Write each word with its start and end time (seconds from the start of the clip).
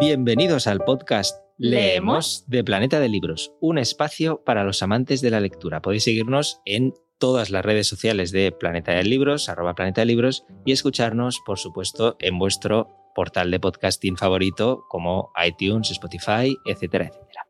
Bienvenidos 0.00 0.66
al 0.66 0.80
podcast 0.80 1.36
Leemos 1.56 2.44
de 2.48 2.64
Planeta 2.64 2.98
de 2.98 3.08
Libros, 3.08 3.52
un 3.60 3.78
espacio 3.78 4.42
para 4.44 4.64
los 4.64 4.82
amantes 4.82 5.20
de 5.20 5.30
la 5.30 5.38
lectura. 5.38 5.82
Podéis 5.82 6.02
seguirnos 6.02 6.60
en 6.64 6.94
todas 7.18 7.50
las 7.50 7.64
redes 7.64 7.86
sociales 7.86 8.32
de 8.32 8.50
Planeta 8.50 8.90
de 8.92 9.04
Libros, 9.04 9.48
arroba 9.48 9.76
Planeta 9.76 10.00
de 10.00 10.06
Libros, 10.06 10.44
y 10.64 10.72
escucharnos, 10.72 11.40
por 11.46 11.60
supuesto, 11.60 12.16
en 12.18 12.40
vuestro 12.40 12.88
portal 13.14 13.52
de 13.52 13.60
podcasting 13.60 14.16
favorito 14.16 14.84
como 14.88 15.30
iTunes, 15.46 15.92
Spotify, 15.92 16.56
etcétera, 16.66 17.06
etcétera. 17.06 17.46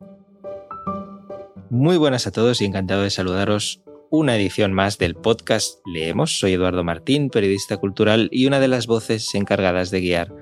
Muy 1.70 1.96
buenas 1.96 2.26
a 2.26 2.32
todos 2.32 2.60
y 2.60 2.66
encantado 2.66 3.02
de 3.02 3.10
saludaros 3.10 3.82
una 4.10 4.36
edición 4.36 4.72
más 4.72 4.98
del 4.98 5.16
podcast 5.16 5.80
Leemos. 5.86 6.38
Soy 6.38 6.52
Eduardo 6.52 6.84
Martín, 6.84 7.30
periodista 7.30 7.78
cultural 7.78 8.28
y 8.30 8.46
una 8.46 8.60
de 8.60 8.68
las 8.68 8.86
voces 8.86 9.34
encargadas 9.34 9.90
de 9.90 10.00
guiar 10.00 10.32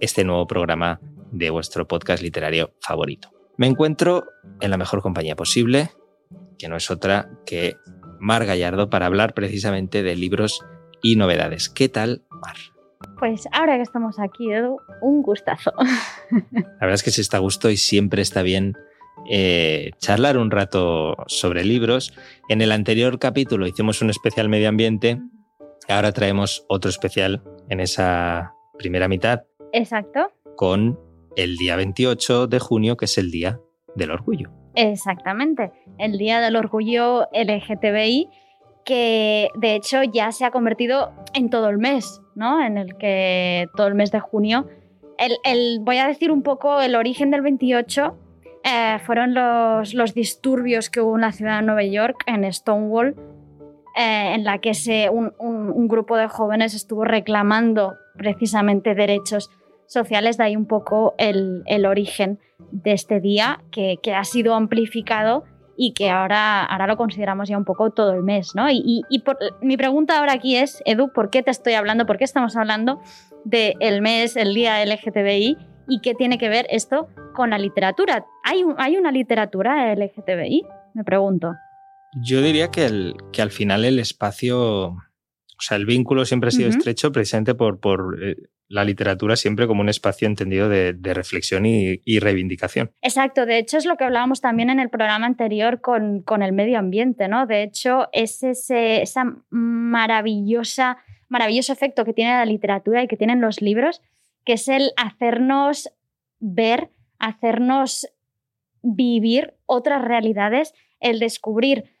este 0.00 0.24
nuevo 0.24 0.46
programa 0.46 1.00
de 1.30 1.50
vuestro 1.50 1.86
podcast 1.86 2.22
literario 2.22 2.74
favorito. 2.80 3.30
Me 3.56 3.66
encuentro 3.66 4.24
en 4.60 4.70
la 4.70 4.76
mejor 4.76 5.02
compañía 5.02 5.36
posible, 5.36 5.90
que 6.58 6.68
no 6.68 6.76
es 6.76 6.90
otra 6.90 7.30
que 7.44 7.76
Mar 8.18 8.44
Gallardo, 8.46 8.90
para 8.90 9.06
hablar 9.06 9.34
precisamente 9.34 10.02
de 10.02 10.16
libros 10.16 10.64
y 11.02 11.16
novedades. 11.16 11.68
¿Qué 11.68 11.88
tal, 11.88 12.22
Mar? 12.30 12.56
Pues 13.18 13.48
ahora 13.52 13.76
que 13.76 13.82
estamos 13.82 14.18
aquí, 14.18 14.52
Edu, 14.52 14.78
un 15.00 15.22
gustazo. 15.22 15.72
La 16.50 16.78
verdad 16.80 16.94
es 16.94 17.02
que 17.02 17.10
se 17.10 17.20
está 17.22 17.38
a 17.38 17.40
gusto 17.40 17.70
y 17.70 17.76
siempre 17.76 18.22
está 18.22 18.42
bien 18.42 18.76
eh, 19.28 19.92
charlar 19.98 20.38
un 20.38 20.50
rato 20.50 21.16
sobre 21.26 21.64
libros. 21.64 22.12
En 22.48 22.62
el 22.62 22.72
anterior 22.72 23.18
capítulo 23.18 23.66
hicimos 23.66 24.02
un 24.02 24.10
especial 24.10 24.48
medio 24.48 24.68
ambiente, 24.68 25.20
ahora 25.88 26.12
traemos 26.12 26.64
otro 26.68 26.90
especial 26.90 27.42
en 27.68 27.80
esa 27.80 28.54
primera 28.78 29.08
mitad. 29.08 29.42
Exacto. 29.72 30.32
Con 30.56 30.98
el 31.36 31.56
día 31.56 31.76
28 31.76 32.46
de 32.46 32.58
junio, 32.58 32.96
que 32.96 33.04
es 33.06 33.18
el 33.18 33.30
Día 33.30 33.60
del 33.94 34.10
Orgullo. 34.10 34.50
Exactamente, 34.74 35.72
el 35.98 36.18
Día 36.18 36.40
del 36.40 36.56
Orgullo 36.56 37.28
LGTBI, 37.32 38.28
que 38.84 39.48
de 39.56 39.74
hecho 39.74 40.02
ya 40.02 40.32
se 40.32 40.44
ha 40.44 40.50
convertido 40.50 41.12
en 41.34 41.50
todo 41.50 41.68
el 41.68 41.78
mes, 41.78 42.20
¿no? 42.34 42.64
En 42.64 42.78
el 42.78 42.96
que 42.96 43.68
todo 43.76 43.86
el 43.86 43.94
mes 43.94 44.10
de 44.10 44.20
junio. 44.20 44.68
El, 45.44 45.80
voy 45.80 45.98
a 45.98 46.06
decir 46.06 46.32
un 46.32 46.42
poco 46.42 46.80
el 46.80 46.94
origen 46.94 47.30
del 47.30 47.42
28. 47.42 48.16
Eh, 48.64 48.98
fueron 49.04 49.34
los, 49.34 49.94
los, 49.94 50.14
disturbios 50.14 50.90
que 50.90 51.00
hubo 51.00 51.14
en 51.14 51.22
la 51.22 51.32
ciudad 51.32 51.60
de 51.60 51.66
Nueva 51.66 51.84
York, 51.84 52.22
en 52.26 52.50
Stonewall, 52.52 53.16
eh, 53.96 54.34
en 54.34 54.44
la 54.44 54.58
que 54.58 54.74
se, 54.74 55.08
un, 55.08 55.32
un, 55.38 55.88
grupo 55.88 56.16
de 56.16 56.28
jóvenes 56.28 56.74
estuvo 56.74 57.04
reclamando 57.04 57.94
precisamente 58.16 58.94
derechos 58.94 59.50
sociales, 59.90 60.36
de 60.36 60.44
ahí 60.44 60.56
un 60.56 60.66
poco 60.66 61.14
el, 61.18 61.64
origen 61.84 62.38
de 62.70 62.92
este 62.92 63.20
día 63.20 63.60
que, 63.72 63.98
ha 64.14 64.24
sido 64.24 64.54
amplificado 64.54 65.44
y 65.76 65.92
que 65.92 66.10
ahora, 66.10 66.64
ahora 66.64 66.86
lo 66.86 66.96
consideramos 66.96 67.48
ya 67.48 67.58
un 67.58 67.64
poco 67.64 67.90
todo 67.90 68.12
el 68.12 68.22
mes, 68.22 68.54
¿no? 68.54 68.70
Y, 68.70 69.02
mi 69.60 69.76
pregunta 69.76 70.18
ahora 70.18 70.34
aquí 70.34 70.56
es, 70.56 70.80
Edu, 70.84 71.12
¿por 71.12 71.30
qué 71.30 71.42
te 71.42 71.50
estoy 71.50 71.72
hablando, 71.74 72.06
por 72.06 72.18
qué 72.18 72.24
estamos 72.24 72.56
hablando 72.56 73.00
del 73.44 74.00
mes, 74.00 74.36
el 74.36 74.54
día 74.54 74.84
LGTBI 74.84 75.56
y 75.88 76.00
qué 76.00 76.14
tiene 76.14 76.38
que 76.38 76.48
ver 76.48 76.66
esto 76.70 77.08
con 77.34 77.50
la 77.50 77.58
literatura? 77.58 78.24
¿Hay, 78.44 78.62
hay 78.78 78.96
una 78.96 79.10
literatura 79.10 79.92
LGTBI? 79.94 80.66
Me 80.94 81.02
pregunto. 81.02 81.52
Yo 82.22 82.42
diría 82.42 82.68
que, 82.68 83.14
que 83.32 83.42
al 83.42 83.50
final 83.50 83.84
el 83.84 83.98
espacio 83.98 84.96
o 85.60 85.62
sea, 85.62 85.76
el 85.76 85.84
vínculo 85.84 86.24
siempre 86.24 86.48
ha 86.48 86.52
sido 86.52 86.70
estrecho 86.70 87.12
precisamente 87.12 87.54
por, 87.54 87.80
por 87.80 88.18
eh, 88.22 88.36
la 88.66 88.82
literatura 88.82 89.36
siempre 89.36 89.66
como 89.66 89.82
un 89.82 89.90
espacio 89.90 90.26
entendido 90.26 90.70
de, 90.70 90.94
reflexión 91.12 91.66
y, 91.66 92.18
reivindicación. 92.18 92.92
Exacto, 93.02 93.44
de 93.44 93.58
hecho 93.58 93.76
es 93.76 93.84
lo 93.84 93.98
que 93.98 94.04
hablábamos 94.04 94.40
también 94.40 94.70
en 94.70 94.80
el 94.80 94.88
programa 94.88 95.26
anterior 95.26 95.82
con, 95.82 96.22
con 96.22 96.42
el 96.42 96.54
medio 96.54 96.78
ambiente, 96.78 97.28
¿no? 97.28 97.46
De 97.46 97.62
hecho 97.62 98.08
es 98.12 98.42
ese 98.42 99.02
esa 99.02 99.24
maravillosa, 99.50 100.96
maravilloso 101.28 101.74
efecto 101.74 102.06
que 102.06 102.14
tiene 102.14 102.32
la 102.32 102.46
literatura 102.46 103.02
y 103.02 103.06
que 103.06 103.18
tienen 103.18 103.42
los 103.42 103.60
libros, 103.60 104.00
que 104.46 104.54
es 104.54 104.66
el 104.66 104.92
hacernos 104.96 105.90
ver, 106.38 106.88
hacernos 107.18 108.08
vivir 108.82 109.52
otras 109.66 110.02
realidades, 110.02 110.72
el 111.00 111.18
descubrir 111.18 111.99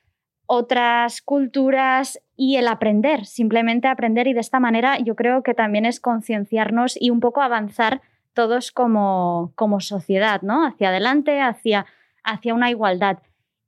otras 0.52 1.22
culturas 1.22 2.20
y 2.34 2.56
el 2.56 2.66
aprender, 2.66 3.24
simplemente 3.24 3.86
aprender 3.86 4.26
y 4.26 4.32
de 4.32 4.40
esta 4.40 4.58
manera 4.58 4.98
yo 4.98 5.14
creo 5.14 5.44
que 5.44 5.54
también 5.54 5.86
es 5.86 6.00
concienciarnos 6.00 7.00
y 7.00 7.10
un 7.10 7.20
poco 7.20 7.40
avanzar 7.40 8.02
todos 8.34 8.72
como, 8.72 9.52
como 9.54 9.78
sociedad, 9.78 10.42
¿no? 10.42 10.66
Hacia 10.66 10.88
adelante, 10.88 11.40
hacia, 11.40 11.86
hacia 12.24 12.52
una 12.52 12.68
igualdad. 12.68 13.18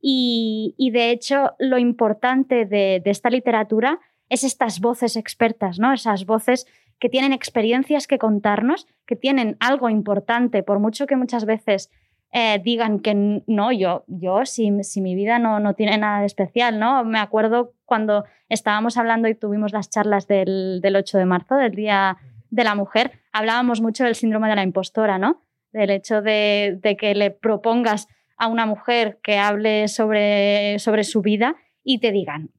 Y, 0.01 0.91
de 0.93 1.13
hecho 1.13 1.53
lo 1.61 1.79
importante 1.79 2.67
de, 2.67 3.01
de, 3.05 3.11
esta 3.13 3.31
literatura 3.31 4.01
es 4.29 4.43
estas 4.43 4.81
voces 4.81 5.15
expertas, 5.17 5.79
¿no? 5.79 5.93
Esas 5.93 6.27
voces 6.27 6.67
que 6.99 7.09
tienen 7.09 7.33
experiencias 7.33 8.09
que 8.09 8.19
contarnos, 8.19 8.89
que 9.07 9.15
tienen 9.15 9.57
algo 9.61 9.89
importante, 9.89 10.65
por 10.65 10.81
mucho 10.81 11.07
que 11.07 11.15
muchas 11.15 11.45
veces 11.45 11.93
eh, 12.33 12.61
digan 12.65 13.01
que 13.01 13.43
no, 13.47 13.73
yo, 13.73 14.05
yo 14.07 14.47
si, 14.47 14.73
si 14.85 15.01
mi 15.03 15.15
vida 15.15 15.39
no, 15.39 15.61
no, 15.61 15.75
tiene 15.75 15.99
nada 15.99 16.21
de 16.21 16.27
especial, 16.27 16.79
¿no? 16.79 17.05
Me 17.05 17.19
acuerdo 17.19 17.75
cuando 17.85 18.25
estábamos 18.49 18.97
hablando 18.97 19.29
y 19.29 19.35
tuvimos 19.35 19.73
las 19.73 19.91
charlas 19.91 20.27
del, 20.27 20.81
del 20.81 20.97
8 20.97 21.19
de 21.19 21.27
marzo, 21.27 21.57
del 21.57 21.73
Día 21.73 22.17
de 22.51 22.65
la 22.65 22.75
Mujer, 22.75 23.13
hablábamos 23.33 23.81
mucho 23.81 24.05
del 24.05 24.15
síndrome 24.15 24.49
de 24.49 24.57
la 24.57 24.63
impostora, 24.63 25.19
¿no? 25.19 25.43
Del 25.73 25.91
hecho 25.91 26.23
de, 26.23 26.79
de 26.83 26.97
que 26.97 27.15
le 27.15 27.31
propongas 27.31 28.09
a 28.37 28.49
una 28.49 28.67
mujer 28.67 29.19
que 29.23 29.39
hable 29.39 29.89
sobre, 29.89 30.79
sobre 30.79 31.05
su 31.05 31.23
vida 31.23 31.57
y 31.85 31.99
te 31.99 32.13
digan, 32.13 32.51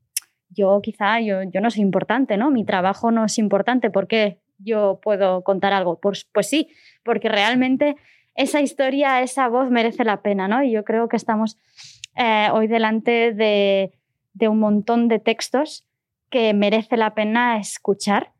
yo 0.50 0.79
quizá, 0.81 1.19
yo, 1.19 1.44
yo 1.44 1.62
no 1.62 1.69
soy 1.72 1.81
importante, 1.81 2.38
¿no? 2.38 2.51
Mi 2.51 2.63
trabajo 2.63 3.12
no 3.12 3.25
es 3.25 3.38
importante, 3.38 3.89
¿por 3.89 4.07
qué 4.07 4.39
yo 4.59 5.00
puedo 5.01 5.44
contar 5.44 5.73
algo? 5.73 6.00
Pues, 6.00 6.25
pues 6.31 6.47
sí, 6.47 6.69
porque 7.03 7.28
realmente 7.28 7.95
esa 8.35 8.61
historia, 8.61 9.21
esa 9.21 9.47
voz 9.47 9.69
merece 9.69 10.03
la 10.03 10.21
pena, 10.21 10.47
¿no? 10.47 10.63
Y 10.63 10.71
yo 10.71 10.83
creo 10.83 11.07
que 11.07 11.17
estamos 11.17 11.57
eh, 12.16 12.47
hoy 12.51 12.67
delante 12.67 13.33
de, 13.33 13.91
un 14.47 14.59
montón 14.59 15.07
de 15.07 15.19
textos 15.19 15.85
que 16.29 16.53
merece 16.53 16.97
la 16.97 17.13
pena 17.13 17.57
escuchar 17.57 18.33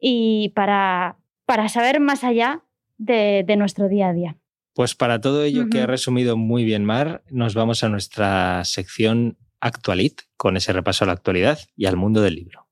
y 0.00 0.50
para, 0.54 1.16
para 1.44 1.68
saber 1.68 2.00
más 2.00 2.24
allá 2.24 2.62
de, 2.98 3.44
nuestro 3.56 3.88
día 3.88 4.08
a 4.08 4.12
día. 4.12 4.36
Pues 4.74 4.94
para 4.94 5.20
todo 5.20 5.42
ello 5.42 5.68
que 5.70 5.80
ha 5.80 5.86
resumido 5.86 6.36
muy 6.36 6.64
bien 6.64 6.84
Mar, 6.84 7.22
nos 7.30 7.54
vamos 7.54 7.82
a 7.82 7.88
nuestra 7.88 8.62
sección 8.64 9.38
Actualit, 9.60 10.20
con 10.36 10.56
ese 10.56 10.72
repaso 10.72 11.04
a 11.04 11.06
la 11.06 11.14
actualidad 11.14 11.58
y 11.76 11.86
al 11.86 11.96
mundo 11.96 12.20
del 12.20 12.34
libro. 12.34 12.66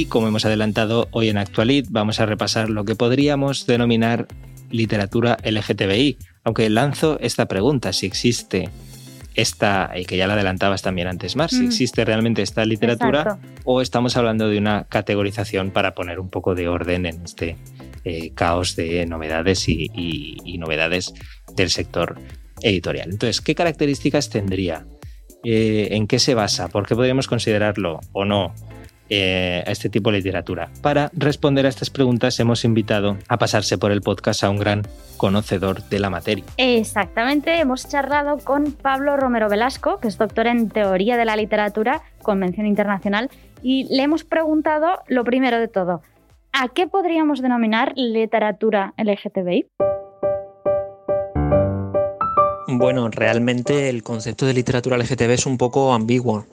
Y 0.00 0.06
como 0.06 0.28
hemos 0.28 0.46
adelantado 0.46 1.08
hoy 1.10 1.28
en 1.28 1.36
Actualit, 1.36 1.88
vamos 1.90 2.20
a 2.20 2.24
repasar 2.24 2.70
lo 2.70 2.86
que 2.86 2.96
podríamos 2.96 3.66
denominar 3.66 4.28
literatura 4.70 5.36
LGTBI. 5.44 6.16
Aunque 6.42 6.70
lanzo 6.70 7.18
esta 7.20 7.44
pregunta, 7.44 7.92
si 7.92 8.06
existe 8.06 8.70
esta, 9.34 9.92
y 9.94 10.06
que 10.06 10.16
ya 10.16 10.26
la 10.26 10.32
adelantabas 10.32 10.80
también 10.80 11.06
antes 11.06 11.36
más, 11.36 11.50
si 11.50 11.60
mm. 11.60 11.66
existe 11.66 12.06
realmente 12.06 12.40
esta 12.40 12.64
literatura 12.64 13.40
o 13.64 13.82
estamos 13.82 14.16
hablando 14.16 14.48
de 14.48 14.56
una 14.56 14.84
categorización 14.84 15.70
para 15.70 15.94
poner 15.94 16.18
un 16.18 16.30
poco 16.30 16.54
de 16.54 16.66
orden 16.66 17.04
en 17.04 17.22
este 17.22 17.58
eh, 18.06 18.30
caos 18.32 18.76
de 18.76 19.04
novedades 19.04 19.68
y, 19.68 20.56
novedades 20.56 21.12
del 21.54 21.68
sector 21.68 22.16
editorial. 22.62 23.10
Entonces, 23.10 23.42
¿qué 23.42 23.54
características 23.54 24.30
tendría? 24.30 24.86
Eh, 25.44 25.88
¿En 25.90 26.06
qué 26.06 26.18
se 26.18 26.32
basa? 26.32 26.68
¿Por 26.68 26.86
qué 26.86 26.96
podríamos 26.96 27.28
considerarlo 27.28 28.00
o 28.12 28.24
no 28.24 28.54
eh, 29.10 29.64
a 29.66 29.70
este 29.70 29.88
tipo 29.88 30.10
de 30.10 30.18
literatura. 30.18 30.70
Para 30.82 31.10
responder 31.12 31.66
a 31.66 31.68
estas 31.68 31.90
preguntas 31.90 32.38
hemos 32.38 32.64
invitado 32.64 33.18
a 33.28 33.38
pasarse 33.38 33.76
por 33.76 33.90
el 33.90 34.02
podcast 34.02 34.44
a 34.44 34.50
un 34.50 34.58
gran 34.58 34.82
conocedor 35.16 35.82
de 35.88 35.98
la 35.98 36.10
materia. 36.10 36.44
Exactamente, 36.56 37.58
hemos 37.58 37.88
charlado 37.88 38.38
con 38.38 38.72
Pablo 38.72 39.16
Romero 39.16 39.48
Velasco, 39.48 39.98
que 39.98 40.08
es 40.08 40.16
doctor 40.16 40.46
en 40.46 40.68
Teoría 40.68 41.16
de 41.16 41.24
la 41.24 41.36
Literatura, 41.36 42.02
Convención 42.22 42.66
Internacional, 42.66 43.30
y 43.62 43.84
le 43.94 44.04
hemos 44.04 44.24
preguntado 44.24 45.00
lo 45.08 45.24
primero 45.24 45.58
de 45.58 45.68
todo, 45.68 46.02
¿a 46.52 46.68
qué 46.68 46.86
podríamos 46.86 47.42
denominar 47.42 47.92
literatura 47.96 48.94
LGTBI? 48.96 49.66
Bueno, 52.68 53.08
realmente 53.10 53.88
el 53.88 54.02
concepto 54.02 54.46
de 54.46 54.54
literatura 54.54 54.96
LGTB 54.96 55.30
es 55.30 55.46
un 55.46 55.58
poco 55.58 55.92
ambiguo. 55.92 56.46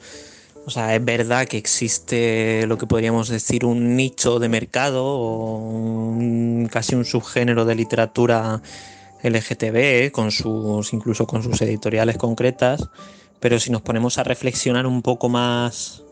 O 0.67 0.69
sea, 0.69 0.93
es 0.93 1.05
verdad 1.05 1.47
que 1.47 1.55
existe 1.55 2.67
lo 2.67 2.77
que 2.77 2.85
podríamos 2.85 3.29
decir 3.29 3.63
un 3.63 3.95
nicho 3.95 4.37
de 4.37 4.49
mercado 4.49 5.01
o 5.05 6.19
casi 6.69 6.93
un 6.93 7.05
subgénero 7.05 7.63
de 7.63 7.73
literatura 7.73 8.61
LGTB, 9.23 10.11
con 10.11 10.29
sus, 10.29 10.91
incluso 10.91 11.25
con 11.25 11.41
sus 11.41 11.61
editoriales 11.61 12.17
concretas, 12.17 12.89
pero 13.39 13.61
si 13.61 13.71
nos 13.71 13.81
ponemos 13.81 14.17
a 14.17 14.25
reflexionar 14.25 14.85
un 14.87 15.03
poco 15.03 15.29
más 15.29 16.03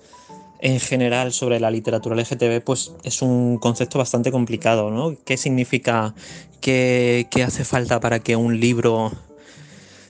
en 0.62 0.80
general 0.80 1.34
sobre 1.34 1.60
la 1.60 1.70
literatura 1.70 2.16
LGTB, 2.16 2.64
pues 2.64 2.94
es 3.04 3.22
un 3.22 3.58
concepto 3.58 3.98
bastante 3.98 4.32
complicado, 4.32 4.90
¿no? 4.90 5.18
¿Qué 5.26 5.36
significa, 5.36 6.16
qué, 6.62 7.28
qué 7.30 7.44
hace 7.44 7.66
falta 7.66 8.00
para 8.00 8.20
que 8.20 8.38
un 8.38 8.58
libro 8.58 9.12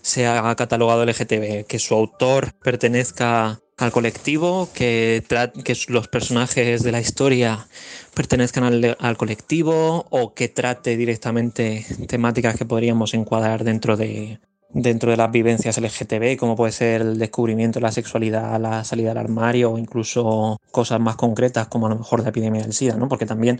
sea 0.03 0.53
catalogado 0.55 1.03
LGTB? 1.03 1.65
Que 1.65 1.79
su 1.79 1.95
autor 1.95 2.53
pertenezca 2.61 3.59
al 3.77 3.91
colectivo, 3.91 4.69
que, 4.73 5.23
que 5.63 5.77
los 5.89 6.07
personajes 6.07 6.83
de 6.83 6.91
la 6.91 7.01
historia 7.01 7.67
pertenezcan 8.13 8.63
al, 8.63 9.17
colectivo 9.17 10.05
o 10.09 10.33
que 10.33 10.47
trate 10.47 10.95
directamente 10.95 11.85
temáticas 12.07 12.55
que 12.55 12.65
podríamos 12.65 13.13
encuadrar 13.13 13.65
dentro 13.65 13.97
de, 13.97 14.39
dentro 14.69 15.11
de 15.11 15.17
las 15.17 15.29
vivencias 15.29 15.77
LGTB, 15.77 16.37
como 16.37 16.55
puede 16.55 16.71
ser 16.71 17.01
el 17.01 17.19
descubrimiento 17.19 17.79
de 17.79 17.83
la 17.83 17.91
sexualidad, 17.91 18.59
la 18.61 18.85
salida 18.85 19.09
del 19.09 19.17
armario 19.17 19.71
o 19.71 19.77
incluso 19.77 20.57
cosas 20.71 21.01
más 21.01 21.17
concretas 21.17 21.67
como 21.67 21.87
a 21.87 21.89
lo 21.89 21.97
mejor 21.97 22.23
la 22.23 22.29
epidemia 22.29 22.61
del 22.61 22.71
SIDA, 22.71 22.95
¿no? 22.95 23.09
Porque 23.09 23.25
también 23.25 23.59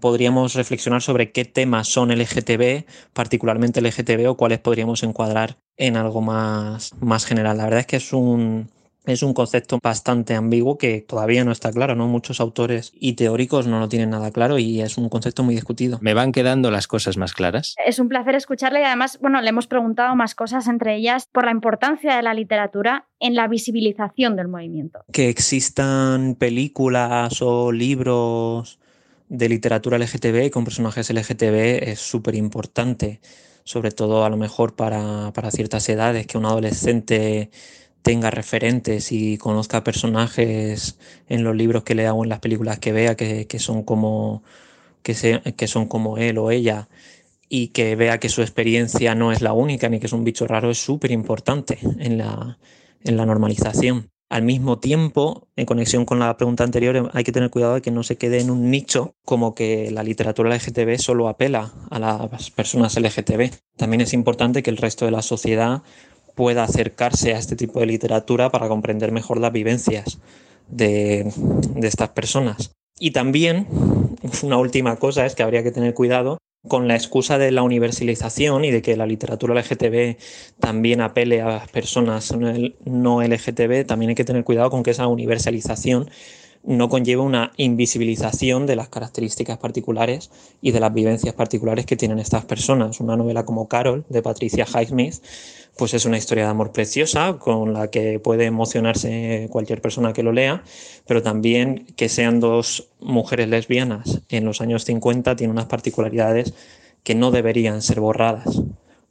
podríamos 0.00 0.54
reflexionar 0.54 1.02
sobre 1.02 1.30
qué 1.30 1.44
temas 1.44 1.88
son 1.88 2.08
LGTB, 2.10 2.86
particularmente 3.12 3.82
LGTB, 3.82 4.30
o 4.30 4.36
cuáles 4.38 4.60
podríamos 4.60 5.02
encuadrar 5.02 5.58
en 5.76 5.98
algo 5.98 6.22
más, 6.22 6.92
más 7.00 7.26
general. 7.26 7.58
La 7.58 7.64
verdad 7.64 7.80
es 7.80 7.86
que 7.86 7.96
es 7.96 8.12
un, 8.12 8.70
es 9.04 9.22
un 9.22 9.34
concepto 9.34 9.78
bastante 9.82 10.34
ambiguo 10.34 10.78
que 10.78 11.00
todavía 11.00 11.44
no 11.44 11.52
está 11.52 11.72
claro, 11.72 11.94
¿no? 11.94 12.06
Muchos 12.06 12.40
autores 12.40 12.92
y 12.94 13.14
teóricos 13.14 13.66
no 13.66 13.80
lo 13.80 13.88
tienen 13.88 14.10
nada 14.10 14.30
claro 14.30 14.58
y 14.58 14.80
es 14.80 14.96
un 14.96 15.08
concepto 15.08 15.42
muy 15.42 15.54
discutido. 15.54 15.98
Me 16.00 16.14
van 16.14 16.32
quedando 16.32 16.70
las 16.70 16.86
cosas 16.86 17.16
más 17.16 17.32
claras. 17.32 17.74
Es 17.84 17.98
un 17.98 18.08
placer 18.08 18.34
escucharle 18.34 18.80
y 18.80 18.84
además, 18.84 19.18
bueno, 19.20 19.40
le 19.40 19.48
hemos 19.48 19.66
preguntado 19.66 20.14
más 20.14 20.34
cosas, 20.34 20.68
entre 20.68 20.96
ellas 20.96 21.28
por 21.32 21.44
la 21.44 21.50
importancia 21.50 22.16
de 22.16 22.22
la 22.22 22.34
literatura 22.34 23.08
en 23.18 23.34
la 23.34 23.48
visibilización 23.48 24.36
del 24.36 24.48
movimiento. 24.48 25.00
Que 25.12 25.28
existan 25.28 26.36
películas 26.36 27.42
o 27.42 27.72
libros 27.72 28.78
de 29.28 29.48
literatura 29.48 29.98
LGTB 29.98 30.50
con 30.50 30.64
personajes 30.64 31.10
LGTB 31.10 31.88
es 31.88 32.00
súper 32.00 32.34
importante, 32.34 33.20
sobre 33.64 33.90
todo 33.90 34.24
a 34.24 34.30
lo 34.30 34.36
mejor 34.36 34.76
para, 34.76 35.32
para 35.32 35.50
ciertas 35.50 35.88
edades, 35.88 36.26
que 36.26 36.36
un 36.36 36.44
adolescente 36.44 37.50
tenga 38.02 38.30
referentes 38.30 39.12
y 39.12 39.38
conozca 39.38 39.84
personajes 39.84 40.98
en 41.28 41.44
los 41.44 41.56
libros 41.56 41.84
que 41.84 41.94
lea 41.94 42.12
o 42.12 42.24
en 42.24 42.28
las 42.28 42.40
películas 42.40 42.78
que 42.78 42.92
vea 42.92 43.16
que, 43.16 43.46
son 43.58 43.82
como 43.84 44.42
que, 45.02 45.40
que 45.56 45.66
son 45.68 45.86
como 45.86 46.18
él 46.18 46.38
o 46.38 46.50
ella 46.50 46.88
y 47.48 47.68
que 47.68 47.96
vea 47.96 48.18
que 48.18 48.28
su 48.28 48.42
experiencia 48.42 49.14
no 49.14 49.30
es 49.30 49.40
la 49.40 49.52
única 49.52 49.88
ni 49.88 50.00
que 50.00 50.06
es 50.06 50.12
un 50.12 50.24
bicho 50.24 50.46
raro 50.46 50.70
es 50.70 50.78
súper 50.78 51.10
importante 51.10 51.78
en 51.98 52.18
la, 52.18 52.58
en 53.04 53.16
la 53.16 53.26
normalización. 53.26 54.08
Al 54.30 54.42
mismo 54.42 54.78
tiempo, 54.78 55.48
en 55.56 55.66
conexión 55.66 56.06
con 56.06 56.18
la 56.18 56.34
pregunta 56.38 56.64
anterior, 56.64 57.10
hay 57.12 57.22
que 57.22 57.32
tener 57.32 57.50
cuidado 57.50 57.74
de 57.74 57.82
que 57.82 57.90
no 57.90 58.02
se 58.02 58.16
quede 58.16 58.40
en 58.40 58.50
un 58.50 58.70
nicho 58.70 59.14
como 59.26 59.54
que 59.54 59.90
la 59.90 60.02
literatura 60.02 60.48
LGTB 60.56 60.96
solo 60.96 61.28
apela 61.28 61.70
a 61.90 61.98
las 61.98 62.50
personas 62.50 62.98
LGTB. 62.98 63.50
También 63.76 64.00
es 64.00 64.14
importante 64.14 64.62
que 64.62 64.70
el 64.70 64.78
resto 64.78 65.04
de 65.04 65.10
la 65.10 65.20
sociedad 65.20 65.82
pueda 66.34 66.64
acercarse 66.64 67.34
a 67.34 67.38
este 67.38 67.56
tipo 67.56 67.80
de 67.80 67.86
literatura 67.86 68.50
para 68.50 68.68
comprender 68.68 69.12
mejor 69.12 69.38
las 69.38 69.52
vivencias 69.52 70.18
de, 70.68 71.32
estas 71.82 72.10
personas. 72.10 72.72
Y 72.98 73.10
también, 73.10 73.66
una 74.42 74.58
última 74.58 74.96
cosa 74.96 75.26
es 75.26 75.34
que 75.34 75.42
habría 75.42 75.62
que 75.62 75.72
tener 75.72 75.94
cuidado 75.94 76.38
con 76.68 76.86
la 76.86 76.94
excusa 76.94 77.38
de 77.38 77.50
la 77.50 77.62
universalización 77.62 78.64
y 78.64 78.70
de 78.70 78.82
que 78.82 78.96
la 78.96 79.06
literatura 79.06 79.54
LGTB 79.54 80.16
también 80.60 81.00
apele 81.00 81.40
a 81.40 81.48
las 81.48 81.68
personas 81.68 82.32
no 82.84 83.22
LGTB, 83.22 83.84
también 83.84 84.10
hay 84.10 84.14
que 84.14 84.24
tener 84.24 84.44
cuidado 84.44 84.70
con 84.70 84.84
que 84.84 84.92
esa 84.92 85.08
universalización 85.08 86.08
no 86.64 86.88
conlleva 86.88 87.22
una 87.22 87.52
invisibilización 87.56 88.66
de 88.66 88.76
las 88.76 88.88
características 88.88 89.58
particulares 89.58 90.30
y 90.60 90.70
de 90.70 90.80
las 90.80 90.94
vivencias 90.94 91.34
particulares 91.34 91.86
que 91.86 91.96
tienen 91.96 92.18
estas 92.18 92.44
personas. 92.44 93.00
Una 93.00 93.16
novela 93.16 93.44
como 93.44 93.68
Carol, 93.68 94.04
de 94.08 94.22
Patricia 94.22 94.66
Highsmith, 94.66 95.16
pues 95.76 95.94
es 95.94 96.04
una 96.04 96.18
historia 96.18 96.44
de 96.44 96.50
amor 96.50 96.72
preciosa 96.72 97.38
con 97.38 97.72
la 97.72 97.90
que 97.90 98.20
puede 98.20 98.44
emocionarse 98.44 99.48
cualquier 99.50 99.80
persona 99.80 100.12
que 100.12 100.22
lo 100.22 100.32
lea, 100.32 100.62
pero 101.06 101.22
también 101.22 101.86
que 101.96 102.08
sean 102.08 102.40
dos 102.40 102.90
mujeres 103.00 103.48
lesbianas 103.48 104.20
en 104.28 104.44
los 104.44 104.60
años 104.60 104.84
50 104.84 105.34
tiene 105.36 105.52
unas 105.52 105.66
particularidades 105.66 106.54
que 107.02 107.14
no 107.14 107.30
deberían 107.30 107.82
ser 107.82 108.00
borradas, 108.00 108.62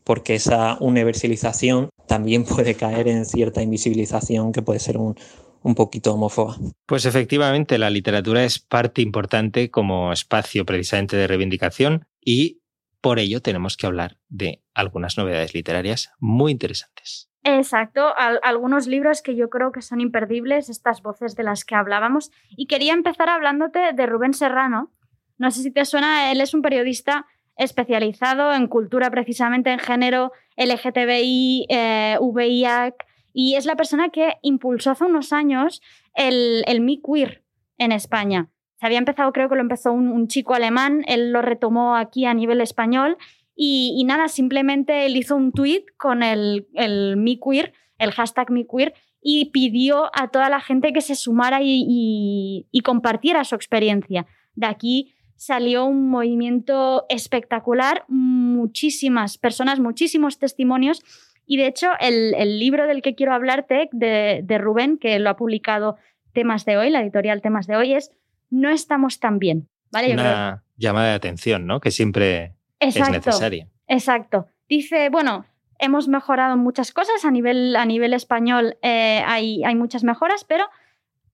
porque 0.03 0.35
esa 0.35 0.77
universalización 0.79 1.89
también 2.07 2.45
puede 2.45 2.75
caer 2.75 3.07
en 3.07 3.25
cierta 3.25 3.61
invisibilización 3.61 4.51
que 4.51 4.61
puede 4.61 4.79
ser 4.79 4.97
un, 4.97 5.15
un 5.63 5.75
poquito 5.75 6.13
homófoba. 6.13 6.55
Pues 6.85 7.05
efectivamente, 7.05 7.77
la 7.77 7.89
literatura 7.89 8.43
es 8.43 8.59
parte 8.59 9.01
importante 9.01 9.69
como 9.69 10.11
espacio 10.11 10.65
precisamente 10.65 11.17
de 11.17 11.27
reivindicación 11.27 12.05
y 12.19 12.61
por 13.01 13.19
ello 13.19 13.41
tenemos 13.41 13.77
que 13.77 13.87
hablar 13.87 14.17
de 14.29 14.63
algunas 14.73 15.17
novedades 15.17 15.53
literarias 15.53 16.11
muy 16.19 16.51
interesantes. 16.51 17.29
Exacto, 17.43 18.13
algunos 18.43 18.85
libros 18.85 19.23
que 19.23 19.35
yo 19.35 19.49
creo 19.49 19.71
que 19.71 19.81
son 19.81 19.99
imperdibles, 19.99 20.69
estas 20.69 21.01
voces 21.01 21.35
de 21.35 21.43
las 21.43 21.65
que 21.65 21.73
hablábamos. 21.73 22.29
Y 22.51 22.67
quería 22.67 22.93
empezar 22.93 23.29
hablándote 23.29 23.93
de 23.93 24.05
Rubén 24.05 24.35
Serrano. 24.35 24.91
No 25.39 25.49
sé 25.49 25.63
si 25.63 25.71
te 25.71 25.85
suena, 25.85 26.31
él 26.31 26.39
es 26.39 26.53
un 26.53 26.61
periodista 26.61 27.25
especializado 27.57 28.53
en 28.53 28.67
cultura 28.67 29.09
precisamente 29.09 29.71
en 29.71 29.79
género 29.79 30.31
LGTBI, 30.55 31.65
eh, 31.69 32.17
VIH, 32.19 32.95
y 33.33 33.55
es 33.55 33.65
la 33.65 33.75
persona 33.75 34.09
que 34.09 34.37
impulsó 34.41 34.91
hace 34.91 35.05
unos 35.05 35.33
años 35.33 35.81
el, 36.15 36.63
el 36.67 36.81
Me 36.81 36.99
Queer 37.01 37.43
en 37.77 37.91
España. 37.91 38.49
Se 38.79 38.85
había 38.85 38.97
empezado, 38.97 39.31
creo 39.31 39.49
que 39.49 39.55
lo 39.55 39.61
empezó 39.61 39.91
un, 39.91 40.27
chico 40.27 40.53
alemán, 40.53 41.03
él 41.07 41.31
lo 41.31 41.41
retomó 41.41 41.95
aquí 41.95 42.25
a 42.25 42.33
nivel 42.33 42.61
español 42.61 43.17
y, 43.55 44.03
nada, 44.05 44.27
simplemente 44.27 45.05
él 45.05 45.15
hizo 45.15 45.35
un 45.35 45.51
tweet 45.51 45.85
con 45.97 46.23
el, 46.23 46.67
el 46.73 47.15
Me 47.17 47.37
Queer, 47.39 47.73
el 47.99 48.11
hashtag 48.11 48.49
Me 48.49 48.65
Queer, 48.65 48.93
y 49.21 49.51
pidió 49.51 50.09
a 50.19 50.29
toda 50.29 50.49
la 50.49 50.61
gente 50.61 50.93
que 50.93 51.01
se 51.01 51.13
sumara 51.13 51.59
y 51.61 52.81
compartiera 52.83 53.43
su 53.43 53.53
experiencia. 53.53 54.25
De 54.55 54.65
aquí 54.65 55.13
salió 55.41 55.85
un 55.85 56.07
movimiento 56.09 57.05
espectacular, 57.09 58.05
muchísimas 58.07 59.39
personas, 59.39 59.79
muchísimos 59.79 60.37
testimonios 60.37 61.03
y 61.45 61.57
de 61.57 61.67
hecho, 61.67 61.89
el, 61.99 62.59
libro 62.59 62.87
del 62.87 63.01
que 63.01 63.15
quiero 63.15 63.33
hablarte, 63.33 63.89
de, 63.91 64.57
Rubén, 64.57 64.97
que 64.97 65.19
lo 65.19 65.29
ha 65.29 65.35
publicado 65.35 65.97
Temas 66.33 66.65
de 66.65 66.77
Hoy, 66.77 66.89
la 66.89 67.01
editorial 67.01 67.41
Temas 67.41 67.67
de 67.67 67.75
Hoy, 67.75 67.93
es 67.93 68.11
No 68.49 68.69
estamos 68.69 69.19
tan 69.19 69.39
bien. 69.39 69.67
¿vale? 69.91 70.13
Una 70.13 70.63
llamada 70.77 71.09
de 71.09 71.15
atención, 71.15 71.67
¿no? 71.67 71.79
Que 71.79 71.91
siempre 71.91 72.55
es 72.79 72.97
necesaria. 73.09 73.67
Exacto. 73.87 74.47
Dice, 74.69 75.09
bueno, 75.09 75.45
hemos 75.79 76.07
mejorado 76.07 76.55
muchas 76.55 76.93
cosas 76.93 77.25
a 77.25 77.31
nivel, 77.31 77.75
a 77.75 77.85
nivel 77.85 78.13
español, 78.13 78.77
eh, 78.81 79.21
hay, 79.25 79.63
hay 79.63 79.75
muchas 79.75 80.03
mejoras, 80.03 80.45
pero 80.45 80.65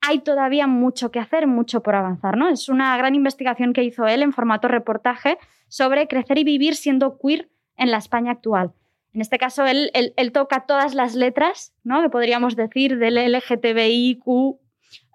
hay 0.02 0.20
todavía 0.20 0.68
mucho 0.68 1.12
que 1.12 1.20
hacer, 1.20 1.48
mucho 1.48 1.84
por 1.84 1.96
avanzar, 1.96 2.38
¿no? 2.38 2.50
Es 2.50 2.70
una 2.70 2.96
gran 2.98 3.14
investigación 3.14 3.74
que 3.74 3.84
hizo 3.84 4.08
él 4.08 4.24
en 4.24 4.34
formato 4.34 4.68
reportaje 4.68 5.38
sobre 5.68 6.08
crecer 6.08 6.38
y 6.38 6.44
vivir 6.44 6.76
siendo 6.76 7.18
queer 7.20 7.50
en 7.76 7.92
la 7.92 7.98
España 7.98 8.32
actual. 8.32 8.74
En 9.18 9.22
este 9.22 9.40
caso, 9.40 9.66
él, 9.66 9.92
toca 10.32 10.68
todas 10.68 10.94
las 10.94 11.16
letras, 11.16 11.74
¿no? 11.84 12.04
Que 12.04 12.10
podríamos 12.12 12.56
decir 12.56 13.00
del 13.00 13.16
LGTBIQ, 13.16 14.28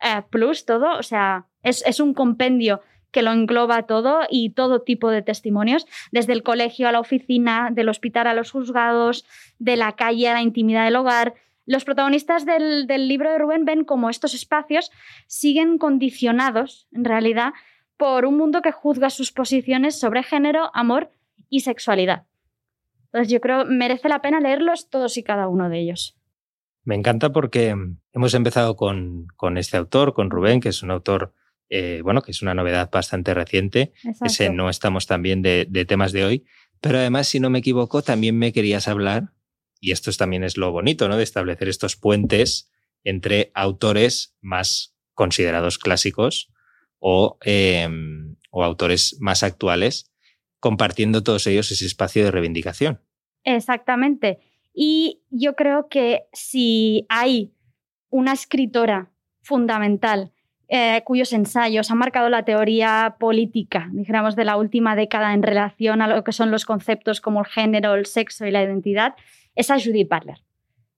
eh, 0.03 0.23
plus, 0.29 0.67
todo. 0.67 0.99
O 0.99 1.05
sea, 1.05 1.47
es, 1.63 2.01
un 2.01 2.13
compendio 2.13 2.81
que 3.13 3.23
lo 3.23 3.31
engloba 3.31 3.85
todo 3.85 4.23
y 4.29 4.51
todo 4.51 4.83
tipo 4.83 5.09
de 5.11 5.23
testimonios, 5.23 5.87
desde 6.11 6.33
el 6.33 6.43
colegio 6.43 6.89
a 6.89 6.93
la 6.93 6.99
oficina, 6.99 7.69
del 7.71 7.89
hospital 7.89 8.27
a 8.27 8.35
los 8.35 8.51
juzgados, 8.51 9.25
de 9.61 9.77
la 9.77 9.93
calle 9.93 10.29
a 10.29 10.35
la 10.35 10.43
intimidad 10.43 10.85
del 10.85 10.97
hogar. 10.97 11.35
Los 11.65 11.85
protagonistas 11.85 12.45
del, 12.45 12.89
del 12.89 13.07
libro 13.07 13.31
de 13.31 13.39
Rubén 13.39 13.65
ven 13.65 13.85
cómo 13.85 14.11
estos 14.11 14.35
espacios 14.35 14.91
siguen 15.29 15.79
condicionados, 15.79 16.89
en 16.91 17.05
realidad, 17.05 17.53
por 17.97 18.25
un 18.25 18.37
mundo 18.37 18.63
que 18.63 18.73
juzga 18.73 19.11
sus 19.11 19.31
posiciones 19.31 19.97
sobre 19.97 20.25
género, 20.25 20.73
amor 20.75 21.13
y 21.49 21.61
sexualidad. 21.61 22.25
Entonces 23.13 23.33
yo 23.33 23.41
creo 23.41 23.67
merece 23.67 24.09
la 24.09 24.23
pena 24.23 24.41
leerlos 24.41 24.89
todos 24.89 25.17
y 25.19 25.23
cada 25.23 25.49
uno 25.49 25.69
de 25.69 25.81
ellos. 25.81 26.17
Me 26.85 26.95
encanta 26.95 27.31
porque 27.31 27.77
hemos 28.13 28.35
empezado 28.35 28.75
con, 28.75 29.27
con 29.37 29.59
este 29.59 29.77
autor, 29.77 30.15
con 30.15 30.31
Rubén, 30.31 30.61
que 30.61 30.71
es 30.71 30.83
un 30.83 30.91
autor, 30.91 31.35
eh, 31.69 32.01
bueno, 32.03 32.23
que 32.23 32.33
es 32.33 32.43
una 32.43 32.55
novedad 32.55 32.91
bastante 32.91 33.35
reciente. 33.35 33.93
Ese 34.25 34.51
no 34.51 34.69
estamos 34.69 35.07
también 35.07 35.43
de, 35.43 35.67
de 35.69 35.85
temas 35.85 36.13
de 36.13 36.25
hoy. 36.25 36.45
Pero 36.81 36.99
además, 36.99 37.29
si 37.29 37.39
no 37.39 37.51
me 37.51 37.61
equivoco, 37.61 38.03
también 38.03 38.37
me 38.37 38.53
querías 38.53 38.89
hablar, 38.89 39.33
y 39.79 39.93
esto 39.93 40.11
también 40.13 40.43
es 40.43 40.57
lo 40.57 40.73
bonito, 40.73 41.09
¿no? 41.09 41.17
De 41.17 41.23
establecer 41.23 41.69
estos 41.69 41.97
puentes 41.97 42.71
entre 43.05 43.53
autores 43.55 44.37
más 44.41 44.97
considerados 45.15 45.79
clásicos 45.79 46.51
o, 46.99 47.39
em, 47.43 48.37
o 48.51 48.65
autores 48.65 49.17
más 49.21 49.43
actuales 49.43 50.12
compartiendo 50.63 51.25
todos 51.25 51.49
ellos 51.49 51.73
ese 51.73 51.87
espacio 51.87 52.25
de 52.25 52.31
reivindicación. 52.31 53.01
Exactamente. 53.43 54.39
Y 54.73 55.23
yo 55.29 55.57
creo 55.57 55.89
que 55.89 56.23
si 56.33 57.05
hay 57.09 57.53
una 58.11 58.33
escritora 58.33 59.11
fundamental 59.43 60.31
eh, 60.69 61.03
cuyos 61.05 61.33
ensayos 61.33 61.91
han 61.91 61.99
marcado 61.99 62.29
la 62.29 62.45
teoría 62.45 63.17
política, 63.19 63.91
dijéramos, 63.93 64.37
de 64.37 64.45
la 64.45 64.57
última 64.57 64.95
década 64.95 65.35
en 65.35 65.43
relación 65.43 66.01
a 66.01 66.07
lo 66.07 66.23
que 66.23 66.31
son 66.31 66.53
los 66.53 66.65
conceptos 66.65 67.21
como 67.21 67.41
el 67.41 67.47
género, 67.47 67.95
el 67.95 68.07
sexo 68.07 68.47
y 68.47 68.53
la 68.53 68.63
identidad, 68.63 69.17
es 69.57 69.69
a 69.69 69.81
Judith 69.81 70.09
Butler. 70.09 70.45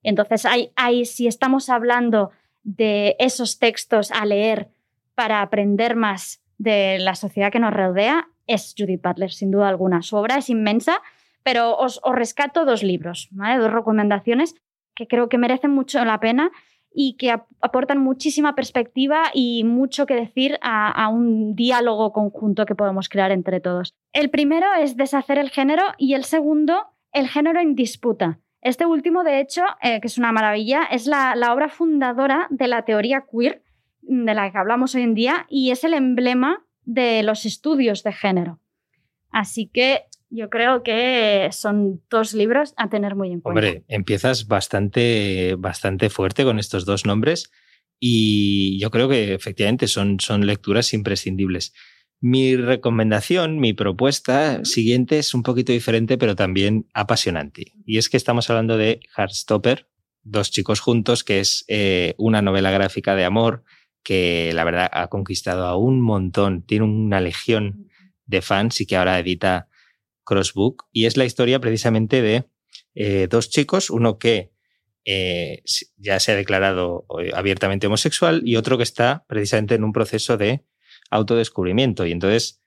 Entonces, 0.02 0.46
hay, 0.76 1.06
si 1.06 1.26
estamos 1.26 1.70
hablando 1.70 2.32
de 2.62 3.16
esos 3.18 3.58
textos 3.58 4.12
a 4.12 4.26
leer 4.26 4.68
para 5.14 5.40
aprender 5.40 5.96
más 5.96 6.42
de 6.58 6.98
la 7.00 7.14
sociedad 7.14 7.50
que 7.50 7.60
nos 7.60 7.72
rodea, 7.72 8.28
es 8.46 8.74
Judith 8.76 9.02
Butler, 9.02 9.30
sin 9.30 9.50
duda 9.50 9.68
alguna. 9.68 10.02
Su 10.02 10.16
obra 10.16 10.36
es 10.36 10.50
inmensa, 10.50 11.00
pero 11.42 11.76
os, 11.76 12.00
rescato 12.12 12.64
dos 12.64 12.82
libros, 12.82 13.28
dos 13.30 13.72
recomendaciones 13.72 14.54
que 14.94 15.06
creo 15.06 15.28
que 15.28 15.38
merecen 15.38 15.70
mucho 15.70 16.04
la 16.04 16.20
pena 16.20 16.50
y 16.96 17.16
que 17.16 17.32
aportan 17.60 17.98
muchísima 17.98 18.54
perspectiva 18.54 19.24
y 19.34 19.64
mucho 19.64 20.06
que 20.06 20.14
decir 20.14 20.58
a, 20.62 21.08
un 21.08 21.56
diálogo 21.56 22.12
conjunto 22.12 22.66
que 22.66 22.76
podemos 22.76 23.08
crear 23.08 23.32
entre 23.32 23.60
todos. 23.60 23.94
El 24.12 24.30
primero 24.30 24.66
es 24.78 24.96
Deshacer 24.96 25.38
el 25.38 25.50
género 25.50 25.82
y 25.98 26.14
el 26.14 26.24
segundo, 26.24 26.86
El 27.12 27.28
género 27.28 27.60
en 27.60 27.74
disputa. 27.74 28.38
Este 28.60 28.86
último, 28.86 29.24
de 29.24 29.40
hecho, 29.40 29.62
eh, 29.82 30.00
que 30.00 30.06
es 30.06 30.18
una 30.18 30.32
maravilla, 30.32 30.84
es 30.84 31.06
la 31.06 31.52
obra 31.52 31.68
fundadora 31.68 32.46
de 32.50 32.68
la 32.68 32.82
teoría 32.82 33.24
queer 33.30 33.62
de 34.06 34.34
la 34.34 34.50
que 34.50 34.58
hablamos 34.58 34.94
hoy 34.94 35.02
en 35.02 35.14
día 35.14 35.46
y 35.48 35.70
es 35.70 35.84
el 35.84 35.94
emblema 35.94 36.64
de 36.84 37.22
los 37.22 37.46
estudios 37.46 38.02
de 38.02 38.12
género. 38.12 38.60
Así 39.30 39.66
que 39.72 40.04
yo 40.30 40.50
creo 40.50 40.82
que 40.82 41.48
son 41.52 42.02
dos 42.10 42.34
libros 42.34 42.74
a 42.76 42.88
tener 42.88 43.14
muy 43.14 43.32
en 43.32 43.40
cuenta. 43.40 43.60
Hombre, 43.60 43.84
empiezas 43.88 44.46
bastante, 44.46 45.54
bastante 45.58 46.10
fuerte 46.10 46.44
con 46.44 46.58
estos 46.58 46.84
dos 46.84 47.06
nombres 47.06 47.50
y 48.00 48.78
yo 48.80 48.90
creo 48.90 49.08
que 49.08 49.34
efectivamente 49.34 49.86
son, 49.86 50.20
son 50.20 50.46
lecturas 50.46 50.92
imprescindibles. 50.92 51.72
Mi 52.20 52.56
recomendación, 52.56 53.58
mi 53.58 53.74
propuesta 53.74 54.64
siguiente 54.64 55.18
es 55.18 55.34
un 55.34 55.42
poquito 55.42 55.72
diferente, 55.72 56.16
pero 56.16 56.34
también 56.36 56.86
apasionante. 56.94 57.72
Y 57.84 57.98
es 57.98 58.08
que 58.08 58.16
estamos 58.16 58.48
hablando 58.48 58.76
de 58.76 59.00
Heartstopper, 59.16 59.88
Dos 60.24 60.50
chicos 60.50 60.80
juntos, 60.80 61.22
que 61.22 61.38
es 61.40 61.66
eh, 61.68 62.14
una 62.16 62.40
novela 62.40 62.70
gráfica 62.70 63.14
de 63.14 63.26
amor 63.26 63.62
que 64.04 64.52
la 64.54 64.62
verdad 64.62 64.88
ha 64.92 65.08
conquistado 65.08 65.64
a 65.66 65.76
un 65.76 66.00
montón, 66.00 66.62
tiene 66.62 66.84
una 66.84 67.20
legión 67.20 67.88
de 68.26 68.42
fans 68.42 68.80
y 68.80 68.86
que 68.86 68.96
ahora 68.96 69.18
edita 69.18 69.68
Crossbook. 70.24 70.86
Y 70.92 71.06
es 71.06 71.16
la 71.16 71.24
historia 71.24 71.58
precisamente 71.58 72.22
de 72.22 72.44
eh, 72.94 73.26
dos 73.28 73.50
chicos, 73.50 73.90
uno 73.90 74.18
que 74.18 74.52
eh, 75.06 75.62
ya 75.96 76.20
se 76.20 76.32
ha 76.32 76.36
declarado 76.36 77.06
eh, 77.20 77.32
abiertamente 77.34 77.86
homosexual 77.86 78.42
y 78.44 78.56
otro 78.56 78.76
que 78.76 78.84
está 78.84 79.24
precisamente 79.26 79.74
en 79.74 79.84
un 79.84 79.92
proceso 79.92 80.36
de 80.36 80.64
autodescubrimiento. 81.10 82.06
Y 82.06 82.12
entonces, 82.12 82.62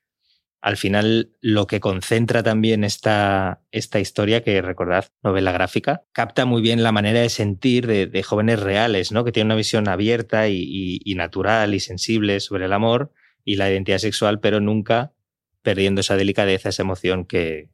al 0.62 0.78
final, 0.78 1.32
lo 1.40 1.68
que 1.68 1.80
concentra 1.80 2.44
también 2.44 2.84
esta, 2.84 3.62
esta 3.72 4.00
historia, 4.00 4.44
que 4.44 4.62
recordad, 4.62 5.06
novela 5.24 5.52
gráfica, 5.52 6.04
capta 6.12 6.46
muy 6.46 6.62
bien 6.62 6.84
la 6.84 6.92
manera 6.92 7.22
de 7.22 7.30
sentir 7.30 7.88
de, 7.88 8.24
jóvenes 8.24 8.60
reales, 8.60 9.12
¿no? 9.12 9.24
que 9.24 9.32
tienen 9.32 9.48
una 9.48 9.56
visión 9.56 9.88
abierta 9.88 10.50
y, 10.50 11.00
y 11.04 11.16
natural 11.16 11.74
y 11.74 11.80
sensible 11.80 12.40
sobre 12.40 12.66
el 12.66 12.74
amor 12.74 13.12
y 13.44 13.56
la 13.56 13.70
identidad 13.70 14.00
sexual, 14.00 14.40
pero 14.40 14.60
nunca 14.60 15.14
perdiendo 15.62 16.02
esa 16.02 16.16
delicadeza, 16.16 16.70
esa 16.70 16.84
emoción 16.84 17.26
que, 17.26 17.70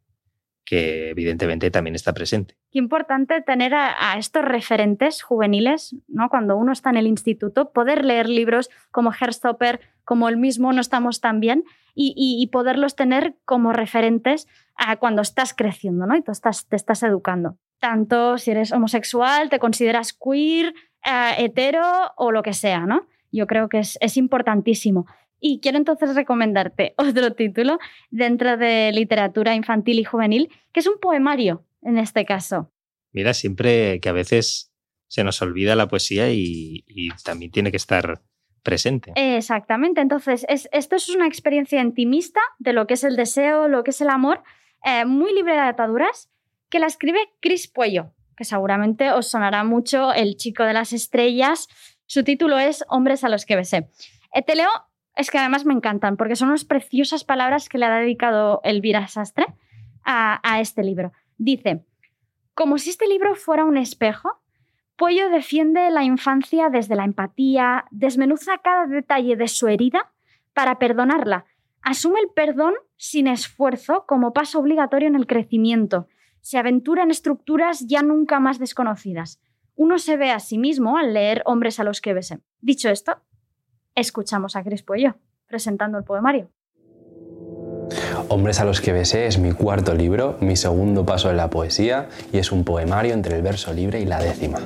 que 0.66 1.10
evidentemente 1.10 1.72
también 1.72 1.96
está 1.96 2.14
presente. 2.14 2.56
Qué 2.72 2.80
importante 2.80 3.42
tener 3.42 3.74
a, 3.74 4.18
estos 4.18 4.44
referentes 4.46 5.22
juveniles, 5.22 5.96
¿no? 6.08 6.30
Cuando 6.30 6.56
uno 6.58 6.72
está 6.72 6.90
en 6.90 6.98
el 6.98 7.08
instituto, 7.08 7.72
poder 7.72 8.06
leer 8.06 8.30
libros 8.30 8.70
como 8.92 9.12
Herstopper, 9.14 9.82
como 10.06 10.30
el 10.30 10.38
mismo 10.38 10.74
No 10.74 10.82
estamos 10.82 11.22
tan 11.22 11.40
bien, 11.40 11.64
y, 11.96 12.48
poderlos 12.52 12.96
tener 12.96 13.36
como 13.46 13.72
referentes 13.72 14.48
a 14.76 14.98
cuando 14.98 15.22
estás 15.22 15.54
creciendo, 15.54 16.08
¿no? 16.08 16.16
Y 16.16 16.24
tú 16.24 16.32
estás, 16.32 16.68
te 16.68 16.76
estás 16.76 17.04
educando. 17.04 17.58
Tanto 17.80 18.38
si 18.40 18.52
eres 18.52 18.72
homosexual, 18.72 19.50
te 19.50 19.60
consideras 19.60 20.14
queer, 20.14 20.74
eh, 21.06 21.36
hetero 21.38 21.84
o 22.18 22.32
lo 22.32 22.42
que 22.42 22.54
sea, 22.54 22.88
¿no? 22.88 23.06
Yo 23.32 23.46
creo 23.46 23.70
que 23.70 23.80
es, 23.80 23.98
es 24.02 24.18
importantísimo. 24.18 25.06
Y 25.46 25.60
quiero 25.60 25.78
entonces 25.78 26.16
recomendarte 26.16 26.96
otro 26.98 27.34
título 27.34 27.78
dentro 28.10 28.56
de 28.56 28.94
literatura 28.94 29.54
infantil 29.54 30.00
y 30.00 30.06
juvenil, 30.06 30.50
que 30.72 30.80
es 30.80 30.88
un 30.88 31.00
poemario 31.02 31.66
en 31.82 31.98
este 31.98 32.24
caso. 32.24 32.72
Mira, 33.12 33.34
siempre 33.34 34.00
que 34.00 34.08
a 34.08 34.14
veces 34.14 34.72
se 35.08 35.26
nos 35.26 35.42
olvida 35.42 35.76
la 35.76 35.90
poesía 35.90 36.32
y, 36.32 36.86
también 37.26 37.52
tiene 37.52 37.72
que 37.72 37.78
estar 37.78 38.22
presente. 38.64 39.12
Exactamente, 39.16 40.00
entonces 40.00 40.46
esto 40.50 40.96
es 40.96 41.10
una 41.10 41.28
experiencia 41.28 41.82
intimista 41.82 42.40
de 42.58 42.72
lo 42.72 42.88
que 42.88 42.94
es 42.94 43.04
el 43.04 43.18
deseo, 43.18 43.68
lo 43.68 43.84
que 43.84 43.92
es 43.92 44.00
el 44.00 44.10
amor, 44.10 44.44
eh, 44.86 45.04
muy 45.04 45.36
libre 45.36 45.54
de 45.54 45.60
ataduras, 45.60 46.32
que 46.70 46.80
la 46.80 46.88
escribe 46.88 47.20
Chris 47.42 47.68
Puello, 47.68 48.14
que 48.38 48.46
seguramente 48.46 49.12
os 49.12 49.28
sonará 49.28 49.66
mucho 49.66 50.14
El 50.14 50.38
chico 50.38 50.64
de 50.64 50.74
las 50.74 50.94
estrellas. 50.94 51.68
Su 52.06 52.24
título 52.24 52.58
es 52.58 52.86
Hombres 52.88 53.26
a 53.26 53.30
los 53.30 53.46
que 53.46 53.58
besé. 53.58 53.90
Eh, 54.34 54.42
te 54.42 54.56
leo 54.56 54.70
es 55.16 55.30
que 55.30 55.38
además 55.38 55.66
me 55.66 55.74
encantan, 55.74 56.18
porque 56.18 56.36
son 56.36 56.50
unas 56.50 56.66
preciosas 56.66 57.24
palabras 57.24 57.70
que 57.70 57.78
le 57.78 57.86
ha 57.86 58.00
dedicado 58.00 58.62
Elvira 58.64 59.08
Sastre 59.08 59.46
a, 60.04 60.60
este 60.60 60.84
libro. 60.84 61.12
Dice, 61.38 61.86
como 62.54 62.78
si 62.78 62.90
este 62.90 63.08
libro 63.08 63.36
fuera 63.36 63.66
un 63.66 63.78
espejo, 63.78 64.42
Puello 64.96 65.30
defiende 65.30 65.90
la 65.90 66.04
infancia 66.04 66.70
desde 66.70 66.96
la 66.96 67.06
empatía, 67.06 67.86
desmenuza 67.90 68.60
cada 68.60 68.86
detalle 68.86 69.36
de 69.36 69.48
su 69.48 69.68
herida 69.68 70.12
para 70.54 70.78
perdonarla, 70.78 71.46
asume 71.82 72.20
el 72.20 72.30
perdón 72.30 72.74
sin 72.96 73.28
esfuerzo 73.28 74.06
como 74.08 74.34
paso 74.34 74.60
obligatorio 74.60 75.08
en 75.08 75.16
el 75.16 75.26
crecimiento, 75.26 76.08
se 76.42 76.58
aventura 76.58 77.04
en 77.04 77.12
estructuras 77.12 77.88
ya 77.88 78.04
nunca 78.04 78.40
más 78.40 78.60
desconocidas. 78.60 79.42
Uno 79.76 79.98
se 79.98 80.18
ve 80.18 80.30
a 80.30 80.40
sí 80.40 80.58
mismo 80.58 80.98
al 80.98 81.14
leer 81.14 81.42
Hombres 81.46 81.80
a 81.80 81.84
los 81.84 82.02
que 82.02 82.14
besen. 82.14 82.44
Dicho 82.60 82.90
esto, 82.90 83.22
escuchamos 83.96 84.56
a 84.56 84.64
Cris 84.64 84.84
Puello 84.84 85.16
presentando 85.48 85.98
el 85.98 86.04
poemario. 86.04 86.50
Hombres 88.30 88.60
a 88.60 88.66
los 88.66 88.82
que 88.82 88.94
besé 88.94 89.28
es 89.28 89.38
mi 89.38 89.52
cuarto 89.52 89.94
libro, 89.94 90.38
mi 90.40 90.56
segundo 90.56 91.06
paso 91.06 91.30
en 91.30 91.38
la 91.38 91.50
poesía 91.50 92.10
y 92.32 92.38
es 92.38 92.52
un 92.52 92.64
poemario 92.64 93.14
entre 93.14 93.36
el 93.36 93.42
verso 93.42 93.74
libre 93.74 94.00
y 94.00 94.06
la 94.06 94.20
décima. 94.20 94.60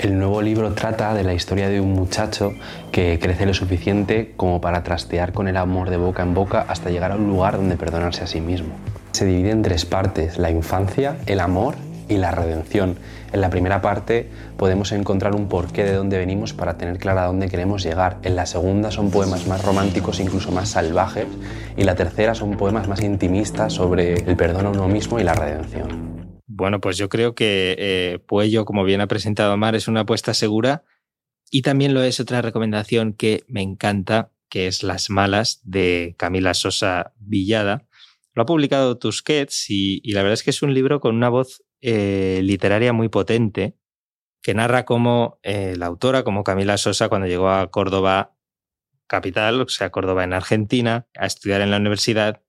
El 0.00 0.18
nuevo 0.18 0.42
libro 0.42 0.74
trata 0.74 1.14
de 1.14 1.24
la 1.24 1.32
historia 1.32 1.70
de 1.70 1.80
un 1.80 1.94
muchacho 1.94 2.52
que 2.92 3.18
crece 3.18 3.46
lo 3.46 3.54
suficiente 3.54 4.34
como 4.36 4.60
para 4.60 4.82
trastear 4.82 5.32
con 5.32 5.48
el 5.48 5.56
amor 5.56 5.88
de 5.88 5.96
boca 5.96 6.22
en 6.22 6.34
boca 6.34 6.66
hasta 6.68 6.90
llegar 6.90 7.12
a 7.12 7.16
un 7.16 7.26
lugar 7.26 7.56
donde 7.56 7.76
perdonarse 7.76 8.22
a 8.22 8.26
sí 8.26 8.42
mismo. 8.42 8.74
Se 9.12 9.24
divide 9.24 9.50
en 9.50 9.62
tres 9.62 9.86
partes, 9.86 10.36
la 10.36 10.50
infancia, 10.50 11.16
el 11.24 11.40
amor 11.40 11.76
y 12.08 12.16
la 12.16 12.30
redención. 12.30 12.96
En 13.34 13.40
la 13.40 13.50
primera 13.50 13.82
parte 13.82 14.28
podemos 14.56 14.92
encontrar 14.92 15.34
un 15.34 15.48
porqué 15.48 15.82
de 15.82 15.94
dónde 15.94 16.18
venimos 16.18 16.52
para 16.52 16.78
tener 16.78 16.98
clara 16.98 17.26
dónde 17.26 17.48
queremos 17.48 17.82
llegar. 17.82 18.18
En 18.22 18.36
la 18.36 18.46
segunda 18.46 18.92
son 18.92 19.10
poemas 19.10 19.48
más 19.48 19.64
románticos, 19.64 20.20
incluso 20.20 20.52
más 20.52 20.68
salvajes. 20.68 21.26
Y 21.76 21.82
la 21.82 21.96
tercera 21.96 22.36
son 22.36 22.56
poemas 22.56 22.86
más 22.86 23.02
intimistas 23.02 23.72
sobre 23.72 24.14
el 24.14 24.36
perdón 24.36 24.66
a 24.66 24.70
uno 24.70 24.86
mismo 24.86 25.18
y 25.18 25.24
la 25.24 25.34
redención. 25.34 26.38
Bueno, 26.46 26.80
pues 26.80 26.96
yo 26.96 27.08
creo 27.08 27.34
que 27.34 27.74
eh, 27.76 28.18
Puello, 28.24 28.64
como 28.64 28.84
bien 28.84 29.00
ha 29.00 29.08
presentado 29.08 29.56
Mar, 29.56 29.74
es 29.74 29.88
una 29.88 30.02
apuesta 30.02 30.32
segura. 30.32 30.84
Y 31.50 31.62
también 31.62 31.92
lo 31.92 32.04
es 32.04 32.20
otra 32.20 32.40
recomendación 32.40 33.14
que 33.14 33.42
me 33.48 33.62
encanta, 33.62 34.30
que 34.48 34.68
es 34.68 34.84
Las 34.84 35.10
Malas 35.10 35.60
de 35.64 36.14
Camila 36.16 36.54
Sosa 36.54 37.14
Villada. 37.18 37.88
Lo 38.32 38.42
ha 38.42 38.46
publicado 38.46 38.96
Tusquets 38.96 39.66
y 39.70 40.12
la 40.12 40.22
verdad 40.22 40.34
es 40.34 40.44
que 40.44 40.50
es 40.50 40.62
un 40.62 40.72
libro 40.72 41.00
con 41.00 41.16
una 41.16 41.28
voz 41.28 41.64
eh, 41.86 42.40
literaria 42.42 42.94
muy 42.94 43.10
potente 43.10 43.76
que 44.40 44.54
narra 44.54 44.86
cómo 44.86 45.38
eh, 45.42 45.74
la 45.76 45.84
autora, 45.84 46.24
como 46.24 46.42
Camila 46.42 46.78
Sosa, 46.78 47.10
cuando 47.10 47.26
llegó 47.26 47.50
a 47.50 47.70
Córdoba 47.70 48.38
capital, 49.06 49.60
o 49.60 49.68
sea, 49.68 49.90
Córdoba 49.90 50.24
en 50.24 50.32
Argentina, 50.32 51.06
a 51.14 51.26
estudiar 51.26 51.60
en 51.60 51.70
la 51.70 51.76
universidad, 51.76 52.42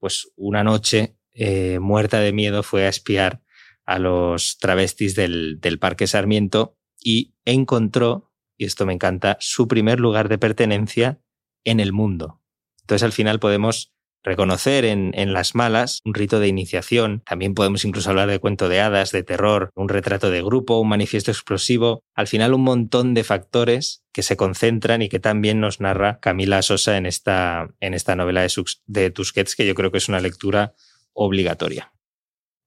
pues 0.00 0.32
una 0.34 0.64
noche, 0.64 1.16
eh, 1.34 1.78
muerta 1.78 2.18
de 2.18 2.32
miedo, 2.32 2.64
fue 2.64 2.86
a 2.86 2.88
espiar 2.88 3.42
a 3.86 4.00
los 4.00 4.58
travestis 4.58 5.14
del, 5.14 5.60
del 5.60 5.78
Parque 5.78 6.08
Sarmiento 6.08 6.76
y 6.98 7.36
encontró, 7.44 8.32
y 8.56 8.64
esto 8.64 8.86
me 8.86 8.92
encanta, 8.92 9.36
su 9.38 9.68
primer 9.68 10.00
lugar 10.00 10.28
de 10.28 10.38
pertenencia 10.38 11.20
en 11.62 11.78
el 11.78 11.92
mundo. 11.92 12.42
Entonces 12.80 13.04
al 13.04 13.12
final 13.12 13.38
podemos 13.38 13.94
reconocer 14.22 14.84
en, 14.84 15.32
las 15.32 15.54
malas 15.54 16.00
un 16.04 16.14
rito 16.14 16.40
de 16.40 16.48
iniciación. 16.48 17.22
También 17.24 17.54
podemos 17.54 17.84
incluso 17.84 18.10
hablar 18.10 18.28
de 18.28 18.38
cuento 18.38 18.68
de 18.68 18.80
hadas, 18.80 19.12
de 19.12 19.22
terror, 19.22 19.70
un 19.74 19.88
retrato 19.88 20.30
de 20.30 20.42
grupo, 20.42 20.80
un 20.80 20.88
manifiesto 20.88 21.30
explosivo. 21.30 22.02
Al 22.14 22.26
final 22.26 22.54
un 22.54 22.62
montón 22.62 23.14
de 23.14 23.24
factores 23.24 24.04
que 24.12 24.22
se 24.22 24.36
concentran 24.36 25.02
y 25.02 25.08
que 25.08 25.20
también 25.20 25.60
nos 25.60 25.80
narra 25.80 26.18
Camila 26.20 26.62
Sosa 26.62 26.96
en 26.96 27.06
esta, 27.06 27.68
en 27.80 27.94
esta 27.94 28.16
novela 28.16 28.46
de, 28.86 29.10
Tusquets, 29.10 29.56
que 29.56 29.66
yo 29.66 29.74
creo 29.74 29.90
que 29.90 29.98
es 29.98 30.08
una 30.08 30.20
lectura 30.20 30.74
obligatoria. 31.12 31.92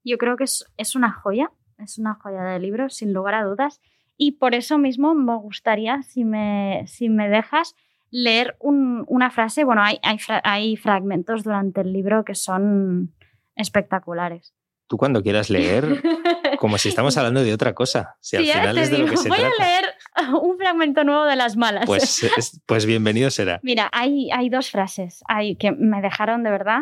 Yo 0.03 0.17
creo 0.17 0.37
que 0.37 0.45
es, 0.45 0.65
es 0.77 0.95
una 0.95 1.11
joya, 1.11 1.51
es 1.77 1.97
una 1.97 2.15
joya 2.15 2.43
de 2.43 2.59
libro, 2.59 2.89
sin 2.89 3.13
lugar 3.13 3.35
a 3.35 3.43
dudas. 3.43 3.81
Y 4.17 4.33
por 4.33 4.53
eso 4.53 4.77
mismo 4.77 5.15
me 5.15 5.35
gustaría, 5.37 6.01
si 6.03 6.23
me, 6.23 6.83
si 6.87 7.09
me 7.09 7.29
dejas, 7.29 7.75
leer 8.13 8.55
una 8.59 9.31
frase. 9.31 9.63
Bueno, 9.63 9.81
hay, 9.81 9.99
hay, 10.43 10.77
fragmentos 10.77 11.43
durante 11.43 11.81
el 11.81 11.91
libro 11.91 12.23
que 12.23 12.35
son 12.35 13.11
espectaculares. 13.55 14.53
Tú 14.87 14.97
cuando 14.97 15.23
quieras 15.23 15.49
leer, 15.49 16.03
como 16.59 16.77
si 16.77 16.89
estamos 16.89 17.17
hablando 17.17 17.43
de 17.43 17.51
otra 17.51 17.73
cosa. 17.73 18.15
Si 18.21 18.37
al 18.37 18.45
final 18.45 18.77
es 18.77 18.91
de 18.91 18.99
lo 18.99 19.07
que 19.07 19.17
se 19.17 19.29
voy 19.29 19.39
a 19.39 19.49
leer 19.59 19.85
un 20.41 20.57
fragmento 20.57 21.03
nuevo 21.03 21.25
de 21.25 21.35
las 21.35 21.57
malas. 21.57 21.85
Pues, 21.87 22.61
pues 22.67 22.85
bienvenido 22.85 23.31
será. 23.31 23.59
Mira, 23.63 23.89
hay, 23.91 24.29
hay 24.31 24.49
dos 24.49 24.69
frases 24.69 25.23
hay, 25.27 25.55
que 25.55 25.71
me 25.71 26.01
dejaron 26.01 26.43
de 26.43 26.51
verdad. 26.51 26.81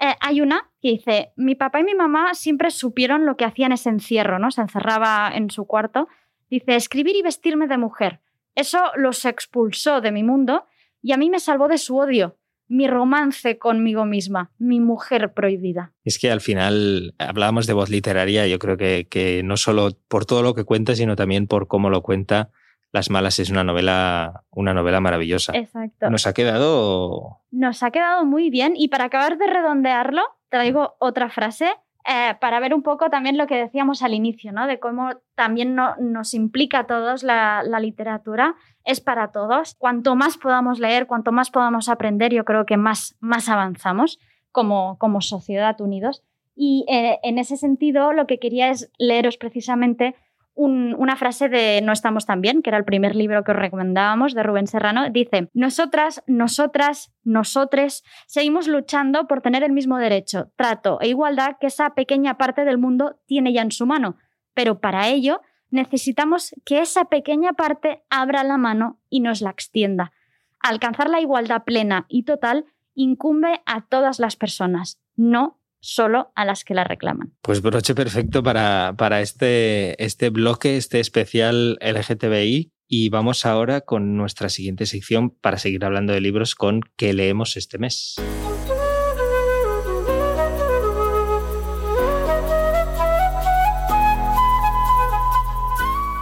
Eh, 0.00 0.14
hay 0.20 0.40
una 0.40 0.70
que 0.80 0.92
dice, 0.92 1.32
mi 1.36 1.54
papá 1.54 1.80
y 1.80 1.84
mi 1.84 1.94
mamá 1.94 2.32
siempre 2.32 2.70
supieron 2.70 3.26
lo 3.26 3.36
que 3.36 3.44
hacían 3.44 3.72
ese 3.72 3.90
encierro, 3.90 4.38
¿no? 4.38 4.50
Se 4.50 4.62
encerraba 4.62 5.30
en 5.34 5.50
su 5.50 5.66
cuarto. 5.66 6.08
Dice, 6.48 6.76
escribir 6.76 7.14
y 7.14 7.22
vestirme 7.22 7.66
de 7.66 7.76
mujer. 7.76 8.21
Eso 8.54 8.78
los 8.96 9.24
expulsó 9.24 10.00
de 10.00 10.12
mi 10.12 10.22
mundo 10.22 10.66
y 11.00 11.12
a 11.12 11.16
mí 11.16 11.30
me 11.30 11.40
salvó 11.40 11.68
de 11.68 11.78
su 11.78 11.96
odio, 11.96 12.38
mi 12.68 12.86
romance 12.86 13.58
conmigo 13.58 14.04
misma, 14.04 14.50
mi 14.58 14.80
mujer 14.80 15.32
prohibida. 15.34 15.92
Es 16.04 16.18
que 16.18 16.30
al 16.30 16.40
final 16.40 17.14
hablábamos 17.18 17.66
de 17.66 17.72
voz 17.72 17.90
literaria, 17.90 18.46
yo 18.46 18.58
creo 18.58 18.76
que, 18.76 19.06
que 19.10 19.42
no 19.42 19.56
solo 19.56 19.90
por 20.08 20.24
todo 20.24 20.42
lo 20.42 20.54
que 20.54 20.64
cuenta, 20.64 20.94
sino 20.94 21.16
también 21.16 21.46
por 21.46 21.68
cómo 21.68 21.90
lo 21.90 22.02
cuenta. 22.02 22.50
Las 22.92 23.08
Malas 23.08 23.38
es 23.38 23.48
una 23.48 23.64
novela, 23.64 24.44
una 24.50 24.74
novela 24.74 25.00
maravillosa. 25.00 25.52
Exacto. 25.56 26.10
Nos 26.10 26.26
ha 26.26 26.34
quedado. 26.34 27.40
Nos 27.50 27.82
ha 27.82 27.90
quedado 27.90 28.26
muy 28.26 28.50
bien. 28.50 28.74
Y 28.76 28.88
para 28.88 29.04
acabar 29.04 29.38
de 29.38 29.46
redondearlo, 29.46 30.22
traigo 30.50 30.96
otra 30.98 31.30
frase 31.30 31.72
eh, 32.04 32.34
para 32.40 32.58
ver 32.58 32.74
un 32.74 32.82
poco 32.82 33.10
también 33.10 33.38
lo 33.38 33.46
que 33.46 33.56
decíamos 33.56 34.02
al 34.02 34.14
inicio, 34.14 34.52
¿no? 34.52 34.66
De 34.66 34.80
cómo 34.80 35.10
también 35.36 35.76
nos 35.76 36.34
implica 36.34 36.80
a 36.80 36.86
todos 36.86 37.22
la, 37.22 37.62
literatura, 37.80 38.56
es 38.84 39.00
para 39.00 39.30
todos. 39.30 39.76
Cuanto 39.78 40.16
más 40.16 40.36
podamos 40.36 40.80
leer, 40.80 41.06
cuanto 41.06 41.30
más 41.30 41.50
podamos 41.50 41.88
aprender, 41.88 42.32
yo 42.32 42.44
creo 42.44 42.66
que 42.66 42.76
más, 42.76 43.16
más 43.20 43.48
avanzamos 43.48 44.18
como, 44.50 44.98
como 44.98 45.20
sociedad 45.20 45.80
unidos. 45.80 46.24
Y 46.56 46.84
eh, 46.88 47.20
en 47.22 47.38
ese 47.38 47.56
sentido, 47.56 48.12
lo 48.12 48.26
que 48.26 48.38
quería 48.38 48.70
es 48.70 48.90
leeros 48.98 49.36
precisamente 49.36 50.16
una 50.54 51.16
frase 51.16 51.48
de 51.48 51.80
No 51.82 51.92
estamos 51.92 52.26
tan 52.26 52.40
bien, 52.40 52.62
que 52.62 52.70
era 52.70 52.78
el 52.78 52.84
primer 52.84 53.16
libro 53.16 53.42
que 53.44 53.52
os 53.52 53.56
recomendábamos 53.56 54.34
de 54.34 54.42
Rubén 54.42 54.66
Serrano. 54.66 55.08
Dice, 55.10 55.48
nosotras, 55.54 56.22
nosotras, 56.26 57.12
nosotres 57.24 58.02
seguimos 58.26 58.68
luchando 58.68 59.26
por 59.26 59.40
tener 59.40 59.62
el 59.62 59.72
mismo 59.72 59.98
derecho, 59.98 60.50
trato 60.56 61.00
e 61.00 61.08
igualdad 61.08 61.56
que 61.60 61.68
esa 61.68 61.94
pequeña 61.94 62.36
parte 62.36 62.64
del 62.64 62.78
mundo 62.78 63.20
tiene 63.26 63.52
ya 63.52 63.62
en 63.62 63.72
su 63.72 63.86
mano. 63.86 64.16
Pero 64.54 64.80
para 64.80 65.08
ello 65.08 65.40
necesitamos 65.70 66.54
que 66.64 66.80
esa 66.80 67.06
pequeña 67.06 67.54
parte 67.54 68.04
abra 68.10 68.44
la 68.44 68.58
mano 68.58 69.00
y 69.08 69.20
nos 69.20 69.40
la 69.40 69.50
extienda. 69.50 70.12
Alcanzar 70.60 71.08
la 71.08 71.20
igualdad 71.20 71.64
plena 71.64 72.04
y 72.08 72.24
total 72.24 72.66
incumbe 72.94 73.62
a 73.64 73.80
todas 73.80 74.18
las 74.18 74.36
personas, 74.36 75.00
no 75.16 75.61
solo 75.82 76.32
a 76.34 76.46
las 76.46 76.64
que 76.64 76.72
la 76.72 76.84
reclaman. 76.84 77.34
Pues 77.42 77.60
broche 77.60 77.94
perfecto 77.94 78.42
para, 78.42 78.94
para 78.96 79.20
este, 79.20 80.02
este 80.02 80.30
bloque, 80.30 80.78
este 80.78 81.00
especial 81.00 81.78
LGTBI. 81.82 82.72
Y 82.88 83.08
vamos 83.08 83.46
ahora 83.46 83.80
con 83.80 84.16
nuestra 84.16 84.48
siguiente 84.48 84.86
sección 84.86 85.30
para 85.30 85.58
seguir 85.58 85.84
hablando 85.84 86.12
de 86.12 86.20
libros 86.20 86.54
con 86.54 86.80
¿Qué 86.96 87.12
leemos 87.12 87.56
este 87.56 87.78
mes? 87.78 88.16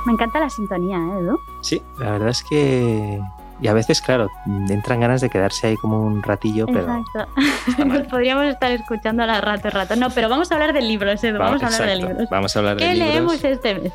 Me 0.06 0.12
encanta 0.12 0.40
la 0.40 0.48
sintonía, 0.48 0.96
¿eh, 0.96 1.20
Edu? 1.22 1.38
Sí, 1.60 1.82
la 1.98 2.12
verdad 2.12 2.30
es 2.30 2.42
que 2.42 3.20
y 3.62 3.68
a 3.68 3.74
veces, 3.74 4.00
claro, 4.00 4.30
entran 4.68 5.00
ganas 5.00 5.20
de 5.20 5.28
quedarse 5.28 5.66
ahí 5.66 5.76
como 5.76 6.02
un 6.04 6.22
ratillo, 6.22 6.66
pero. 6.66 6.80
Exacto. 6.80 8.08
Podríamos 8.10 8.46
estar 8.46 8.70
escuchando 8.72 9.22
a 9.22 9.26
la 9.26 9.40
rato 9.40 9.68
y 9.68 9.70
rato. 9.70 9.96
No, 9.96 10.10
pero 10.10 10.28
vamos 10.28 10.50
a 10.50 10.54
hablar 10.54 10.72
de 10.72 10.80
libros, 10.80 11.22
Edu. 11.22 11.38
Vamos, 11.38 11.62
a 11.62 11.66
hablar 11.66 11.86
de 11.86 11.96
libros. 11.96 12.30
Vamos 12.30 12.56
a 12.56 12.58
hablar 12.58 12.76
de 12.76 12.84
¿Qué 12.84 12.94
libros. 12.94 13.08
¿Qué 13.08 13.14
leemos 13.14 13.44
este 13.44 13.74
mes? 13.74 13.92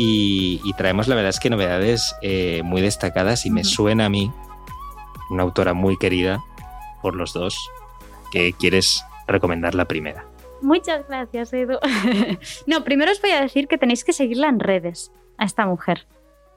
Y, 0.00 0.72
traemos, 0.74 1.08
la 1.08 1.16
verdad 1.16 1.30
es 1.30 1.40
que 1.40 1.50
novedades 1.50 2.14
eh, 2.22 2.62
muy 2.64 2.80
destacadas 2.80 3.44
y 3.46 3.50
me 3.50 3.64
suena 3.64 4.06
a 4.06 4.08
mí 4.08 4.30
una 5.30 5.42
autora 5.42 5.74
muy 5.74 5.96
querida 5.96 6.38
por 7.02 7.16
los 7.16 7.32
dos 7.32 7.58
que 8.30 8.52
quieres 8.52 9.04
recomendar 9.26 9.74
la 9.74 9.86
primera. 9.86 10.24
Muchas 10.62 11.06
gracias, 11.08 11.52
Edu. 11.52 11.78
no, 12.66 12.84
primero 12.84 13.10
os 13.10 13.20
voy 13.20 13.32
a 13.32 13.40
decir 13.40 13.66
que 13.66 13.76
tenéis 13.76 14.04
que 14.04 14.12
seguirla 14.12 14.48
en 14.48 14.60
redes 14.60 15.10
a 15.36 15.44
esta 15.44 15.66
mujer. 15.66 16.06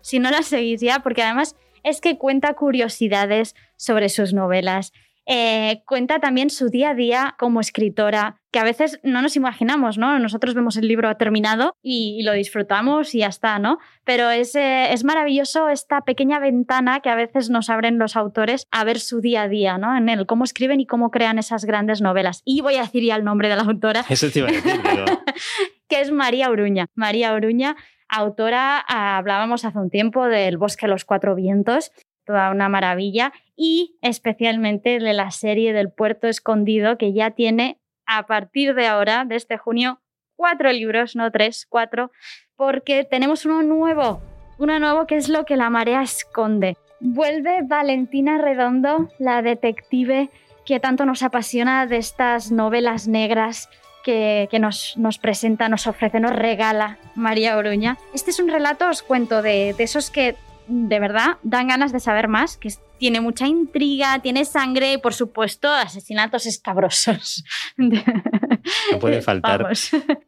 Si 0.01 0.19
no 0.19 0.29
la 0.29 0.43
seguís 0.43 0.81
ya, 0.81 0.99
porque 0.99 1.23
además 1.23 1.55
es 1.83 2.01
que 2.01 2.17
cuenta 2.17 2.53
curiosidades 2.53 3.55
sobre 3.77 4.09
sus 4.09 4.33
novelas. 4.33 4.91
Eh, 5.27 5.83
cuenta 5.85 6.19
también 6.19 6.49
su 6.49 6.69
día 6.69 6.89
a 6.89 6.93
día 6.95 7.35
como 7.37 7.61
escritora, 7.61 8.41
que 8.51 8.59
a 8.59 8.63
veces 8.63 8.99
no 9.03 9.21
nos 9.21 9.35
imaginamos, 9.35 9.97
¿no? 9.97 10.17
Nosotros 10.17 10.55
vemos 10.55 10.77
el 10.77 10.87
libro 10.87 11.15
terminado 11.15 11.75
y, 11.81 12.23
lo 12.23 12.33
disfrutamos 12.33 13.13
y 13.13 13.19
ya 13.19 13.27
está, 13.27 13.59
¿no? 13.59 13.77
Pero 14.03 14.31
es, 14.31 14.55
eh, 14.55 14.91
es, 14.91 15.03
maravilloso 15.03 15.69
esta 15.69 16.01
pequeña 16.01 16.39
ventana 16.39 17.01
que 17.01 17.09
a 17.09 17.15
veces 17.15 17.49
nos 17.49 17.69
abren 17.69 17.99
los 17.99 18.15
autores 18.15 18.67
a 18.71 18.83
ver 18.83 18.99
su 18.99 19.21
día 19.21 19.43
a 19.43 19.47
día, 19.47 19.77
¿no? 19.77 19.95
En 19.95 20.09
el 20.09 20.25
cómo 20.25 20.43
escriben 20.43 20.79
y 20.79 20.87
cómo 20.87 21.11
crean 21.11 21.37
esas 21.37 21.65
grandes 21.65 22.01
novelas. 22.01 22.41
Y 22.43 22.61
voy 22.61 22.75
a 22.75 22.81
decir 22.81 23.03
ya 23.03 23.15
el 23.15 23.23
nombre 23.23 23.47
de 23.47 23.55
la 23.55 23.61
autora. 23.61 24.03
Eso 24.09 24.29
te 24.29 24.39
iba 24.39 24.49
a 24.49 24.51
decir, 24.51 24.81
que 25.87 26.01
es 26.01 26.11
María 26.11 26.49
Oruña. 26.49 26.87
María 26.95 27.31
Oruña 27.33 27.75
autora, 28.11 28.77
hablábamos 28.87 29.65
hace 29.65 29.79
un 29.79 29.89
tiempo 29.89 30.27
del 30.27 30.57
Bosque 30.57 30.85
de 30.85 30.91
los 30.91 31.05
Cuatro 31.05 31.33
Vientos, 31.33 31.91
toda 32.25 32.51
una 32.51 32.69
maravilla, 32.69 33.31
y 33.55 33.97
especialmente 34.01 34.99
de 34.99 35.13
la 35.13 35.31
serie 35.31 35.73
del 35.73 35.91
Puerto 35.91 36.27
Escondido, 36.27 36.97
que 36.97 37.13
ya 37.13 37.31
tiene 37.31 37.79
a 38.05 38.27
partir 38.27 38.75
de 38.75 38.87
ahora, 38.87 39.23
de 39.25 39.37
este 39.37 39.57
junio, 39.57 40.01
cuatro 40.35 40.71
libros, 40.71 41.15
no 41.15 41.31
tres, 41.31 41.65
cuatro, 41.69 42.11
porque 42.57 43.05
tenemos 43.05 43.45
uno 43.45 43.63
nuevo, 43.63 44.21
uno 44.59 44.77
nuevo 44.79 45.07
que 45.07 45.15
es 45.15 45.29
lo 45.29 45.45
que 45.45 45.55
la 45.55 45.69
marea 45.69 46.01
esconde. 46.01 46.77
Vuelve 46.99 47.61
Valentina 47.63 48.37
Redondo, 48.37 49.09
la 49.19 49.41
detective 49.41 50.29
que 50.65 50.79
tanto 50.79 51.05
nos 51.05 51.23
apasiona 51.23 51.87
de 51.87 51.97
estas 51.97 52.51
novelas 52.51 53.07
negras 53.07 53.69
que, 54.03 54.49
nos, 54.59 54.95
nos, 54.97 55.17
presenta, 55.17 55.69
nos 55.69 55.87
ofrece, 55.87 56.19
nos 56.19 56.31
regala 56.31 56.97
María 57.15 57.57
Oruña. 57.57 57.97
Este 58.13 58.31
es 58.31 58.39
un 58.39 58.49
relato, 58.49 58.87
os 58.87 59.01
cuento, 59.01 59.41
de, 59.41 59.73
de 59.77 59.83
esos 59.83 60.09
que 60.09 60.35
de 60.67 60.99
verdad 60.99 61.37
dan 61.43 61.67
ganas 61.67 61.91
de 61.91 61.99
saber 61.99 62.27
más, 62.27 62.57
que 62.57 62.69
tiene 62.97 63.19
mucha 63.19 63.47
intriga, 63.47 64.19
tiene 64.19 64.45
sangre 64.45 64.93
y 64.93 64.97
por 64.97 65.13
supuesto 65.13 65.67
asesinatos 65.69 66.45
escabrosos. 66.45 67.43
No 67.77 68.99
puede 68.99 69.21
faltar. 69.23 69.67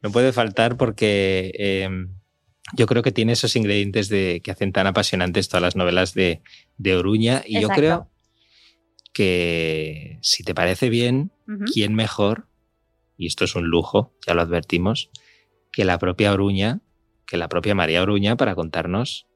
No 0.02 0.12
puede 0.12 0.34
faltar 0.34 0.76
porque 0.76 1.52
em, 1.58 2.16
yo 2.76 2.88
creo 2.88 3.04
que 3.04 3.12
tiene 3.12 3.34
esos 3.34 3.56
ingredientes 3.56 4.10
de, 4.10 4.42
que 4.44 4.52
hacen 4.52 4.72
tan 4.72 4.88
apasionantes 4.88 5.50
todas 5.50 5.62
las 5.62 5.76
novelas 5.76 6.14
de, 6.14 6.42
de 6.78 6.96
Oruña 6.96 7.44
y 7.46 7.62
yo 7.62 7.70
creo 7.70 8.10
que 9.14 10.18
si 10.22 10.44
te 10.44 10.56
parece 10.56 10.90
bien, 10.90 11.32
¿quién 11.72 11.94
mejor 11.94 12.48
y 13.24 13.28
esto 13.28 13.46
es 13.46 13.56
un 13.56 13.68
lujo, 13.68 14.12
ya 14.28 14.34
lo 14.34 14.42
advertimos, 14.42 15.10
que 15.72 15.86
la 15.86 15.98
propia 15.98 16.34
Oruña, 16.34 16.82
que 17.26 17.38
la 17.38 17.48
propia 17.48 17.74
María 17.74 18.04
Oruña 18.04 18.36
para 18.36 18.54
contarnos 18.54 19.28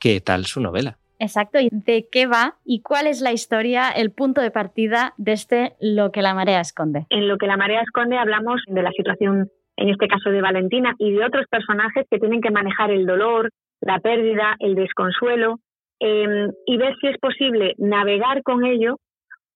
qué 0.00 0.20
tal 0.20 0.44
su 0.44 0.60
novela. 0.60 0.98
Exacto, 1.20 1.60
y 1.60 1.68
de 1.70 2.08
qué 2.10 2.26
va 2.26 2.56
y 2.64 2.82
cuál 2.82 3.06
es 3.06 3.20
la 3.20 3.32
historia, 3.32 3.90
el 3.90 4.10
punto 4.10 4.40
de 4.40 4.50
partida 4.50 5.14
de 5.18 5.32
este 5.32 5.74
Lo 5.80 6.10
que 6.10 6.20
la 6.20 6.34
marea 6.34 6.60
esconde. 6.60 7.06
En 7.10 7.28
Lo 7.28 7.38
que 7.38 7.46
la 7.46 7.56
marea 7.56 7.82
esconde 7.82 8.18
hablamos 8.18 8.60
de 8.66 8.82
la 8.82 8.90
situación, 8.90 9.48
en 9.76 9.88
este 9.88 10.08
caso 10.08 10.30
de 10.30 10.40
Valentina, 10.40 10.96
y 10.98 11.12
de 11.12 11.24
otros 11.24 11.46
personajes 11.48 12.06
que 12.10 12.18
tienen 12.18 12.40
que 12.40 12.50
manejar 12.50 12.90
el 12.90 13.06
dolor, 13.06 13.50
la 13.80 14.00
pérdida, 14.00 14.56
el 14.58 14.74
desconsuelo, 14.74 15.60
em, 16.00 16.50
y 16.66 16.76
ver 16.76 16.96
si 17.00 17.06
es 17.06 17.18
posible 17.18 17.74
navegar 17.78 18.42
con 18.42 18.64
ello 18.64 18.96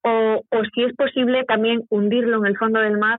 o, 0.05 0.41
o 0.49 0.65
si 0.73 0.85
es 0.85 0.95
posible 0.95 1.43
también 1.45 1.83
hundirlo 1.91 2.39
en 2.39 2.47
el 2.47 2.57
fondo 2.57 2.79
del 2.79 2.97
mar 2.97 3.19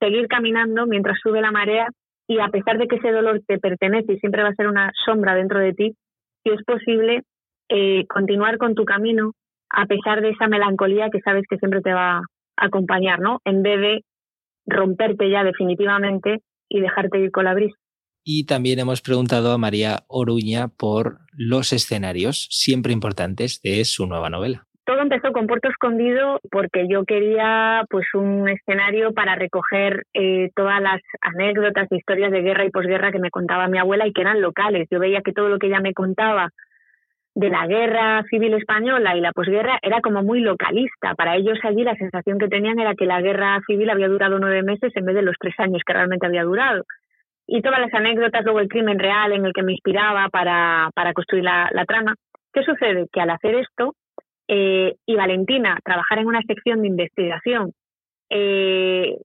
seguir 0.00 0.28
caminando 0.28 0.86
mientras 0.86 1.18
sube 1.20 1.40
la 1.40 1.50
marea 1.50 1.88
y 2.28 2.38
a 2.40 2.48
pesar 2.48 2.78
de 2.78 2.86
que 2.86 2.96
ese 2.96 3.10
dolor 3.10 3.42
te 3.46 3.58
pertenece 3.58 4.12
y 4.12 4.18
siempre 4.18 4.42
va 4.42 4.50
a 4.50 4.54
ser 4.54 4.68
una 4.68 4.92
sombra 5.06 5.34
dentro 5.34 5.58
de 5.58 5.72
ti, 5.72 5.96
si 6.44 6.52
es 6.52 6.62
posible 6.64 7.22
eh, 7.68 8.06
continuar 8.06 8.58
con 8.58 8.74
tu 8.74 8.84
camino 8.84 9.32
a 9.70 9.86
pesar 9.86 10.20
de 10.20 10.30
esa 10.30 10.48
melancolía 10.48 11.10
que 11.10 11.20
sabes 11.20 11.44
que 11.48 11.58
siempre 11.58 11.80
te 11.80 11.92
va 11.92 12.18
a 12.18 12.22
acompañar, 12.56 13.20
¿no? 13.20 13.40
En 13.44 13.62
vez 13.62 13.80
de 13.80 14.04
romperte 14.66 15.30
ya 15.30 15.44
definitivamente 15.44 16.42
y 16.68 16.80
dejarte 16.80 17.18
ir 17.18 17.30
con 17.30 17.44
la 17.44 17.54
brisa. 17.54 17.76
Y 18.24 18.44
también 18.44 18.78
hemos 18.78 19.00
preguntado 19.00 19.52
a 19.52 19.58
María 19.58 20.04
Oruña 20.08 20.68
por 20.68 21.20
los 21.32 21.72
escenarios 21.72 22.48
siempre 22.50 22.92
importantes 22.92 23.60
de 23.62 23.84
su 23.84 24.06
nueva 24.06 24.28
novela 24.28 24.67
todo 24.88 25.02
empezó 25.02 25.32
con 25.32 25.46
Puerto 25.46 25.68
Escondido 25.68 26.40
porque 26.50 26.88
yo 26.88 27.04
quería 27.04 27.84
pues 27.90 28.06
un 28.14 28.48
escenario 28.48 29.12
para 29.12 29.34
recoger 29.34 30.06
eh, 30.14 30.48
todas 30.56 30.80
las 30.80 31.02
anécdotas 31.20 31.92
historias 31.92 32.32
de 32.32 32.40
guerra 32.40 32.64
y 32.64 32.70
posguerra 32.70 33.12
que 33.12 33.18
me 33.18 33.30
contaba 33.30 33.68
mi 33.68 33.76
abuela 33.76 34.06
y 34.06 34.14
que 34.14 34.22
eran 34.22 34.40
locales. 34.40 34.88
Yo 34.90 34.98
veía 34.98 35.20
que 35.20 35.34
todo 35.34 35.50
lo 35.50 35.58
que 35.58 35.66
ella 35.66 35.80
me 35.80 35.92
contaba 35.92 36.48
de 37.34 37.50
la 37.50 37.66
guerra 37.66 38.24
civil 38.30 38.54
española 38.54 39.14
y 39.14 39.20
la 39.20 39.32
posguerra 39.32 39.78
era 39.82 40.00
como 40.00 40.22
muy 40.22 40.40
localista. 40.40 41.14
Para 41.14 41.36
ellos 41.36 41.58
allí 41.64 41.84
la 41.84 41.94
sensación 41.96 42.38
que 42.38 42.48
tenían 42.48 42.78
era 42.78 42.94
que 42.94 43.04
la 43.04 43.20
guerra 43.20 43.60
civil 43.66 43.90
había 43.90 44.08
durado 44.08 44.38
nueve 44.38 44.62
meses 44.62 44.90
en 44.96 45.04
vez 45.04 45.16
de 45.16 45.22
los 45.22 45.36
tres 45.38 45.54
años 45.58 45.82
que 45.84 45.92
realmente 45.92 46.26
había 46.26 46.44
durado. 46.44 46.84
Y 47.46 47.60
todas 47.60 47.80
las 47.80 47.92
anécdotas, 47.92 48.42
luego 48.42 48.60
el 48.60 48.68
crimen 48.68 48.98
real 48.98 49.32
en 49.32 49.44
el 49.44 49.52
que 49.52 49.62
me 49.62 49.72
inspiraba 49.72 50.30
para, 50.30 50.88
para 50.94 51.12
construir 51.12 51.44
la 51.44 51.84
trama. 51.86 52.14
¿Qué 52.54 52.62
sucede? 52.62 53.04
Que 53.12 53.20
al 53.20 53.28
hacer 53.28 53.54
esto, 53.54 53.92
eh, 54.48 54.94
y 55.04 55.14
Valentina 55.14 55.78
trabajar 55.84 56.18
en 56.18 56.26
una 56.26 56.40
sección 56.42 56.80
de 56.80 56.88
investigación 56.88 57.72
eh, 58.30 59.16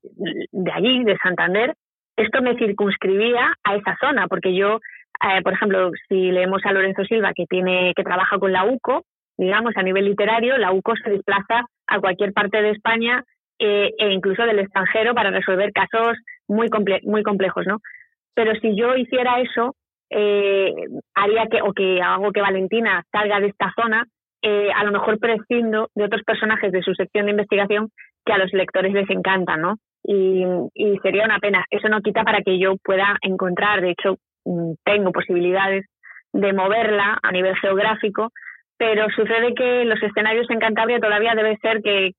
de 0.52 0.72
allí, 0.72 1.02
de 1.02 1.16
Santander, 1.16 1.74
esto 2.16 2.42
me 2.42 2.56
circunscribía 2.58 3.54
a 3.64 3.76
esa 3.76 3.96
zona, 4.00 4.28
porque 4.28 4.54
yo, 4.54 4.80
eh, 5.26 5.42
por 5.42 5.54
ejemplo, 5.54 5.90
si 6.08 6.30
leemos 6.30 6.60
a 6.64 6.72
Lorenzo 6.72 7.04
Silva, 7.04 7.32
que, 7.34 7.46
tiene, 7.46 7.94
que 7.96 8.04
trabaja 8.04 8.38
con 8.38 8.52
la 8.52 8.64
UCO, 8.64 9.04
digamos, 9.38 9.72
a 9.76 9.82
nivel 9.82 10.04
literario, 10.04 10.58
la 10.58 10.72
UCO 10.72 10.94
se 10.96 11.10
desplaza 11.10 11.64
a 11.86 12.00
cualquier 12.00 12.32
parte 12.34 12.60
de 12.60 12.70
España 12.70 13.24
e 13.58 13.94
incluso 14.10 14.44
del 14.44 14.58
extranjero 14.58 15.14
para 15.14 15.30
resolver 15.30 15.72
casos 15.72 16.18
muy, 16.48 16.68
muy 17.04 17.22
complejos, 17.22 17.64
¿no? 17.66 17.78
Pero 18.34 18.52
si 18.60 18.76
yo 18.76 18.96
hiciera 18.96 19.40
eso, 19.40 19.74
haría 21.14 21.46
que, 21.50 21.62
o 21.62 21.72
que 21.72 22.02
hago 22.02 22.30
que 22.32 22.42
Valentina 22.42 23.02
salga 23.10 23.40
de 23.40 23.46
esta 23.46 23.72
zona, 23.80 24.04
eh, 24.46 24.68
a 24.76 24.84
lo 24.84 24.92
mejor 24.92 25.18
prescindo 25.18 25.88
de 25.94 26.04
otros 26.04 26.22
personajes 26.22 26.70
de 26.70 26.82
su 26.82 26.92
sección 26.94 27.24
de 27.24 27.30
investigación 27.30 27.88
que 28.26 28.32
a 28.34 28.36
los 28.36 28.52
lectores 28.52 28.92
les 28.92 29.08
encantan, 29.08 29.62
¿no? 29.62 29.76
Y, 30.02 30.44
sería 31.02 31.24
una 31.24 31.38
pena. 31.38 31.64
Eso 31.70 31.88
no 31.88 32.02
quita 32.02 32.24
para 32.24 32.42
que 32.42 32.58
yo 32.58 32.76
pueda 32.84 33.16
encontrar, 33.22 33.80
de 33.80 33.92
hecho, 33.92 34.18
mm, 34.44 34.74
tengo 34.84 35.12
posibilidades 35.12 35.86
de 36.34 36.52
moverla 36.52 37.18
a 37.22 37.32
nivel 37.32 37.56
geográfico, 37.56 38.32
pero 38.76 39.08
sucede 39.16 39.54
que 39.54 39.86
los 39.86 40.02
escenarios 40.02 40.50
en 40.50 40.58
Cantabria 40.58 41.00
todavía 41.00 41.34
debe 41.34 41.56
ser 41.62 41.80
que, 41.80 42.10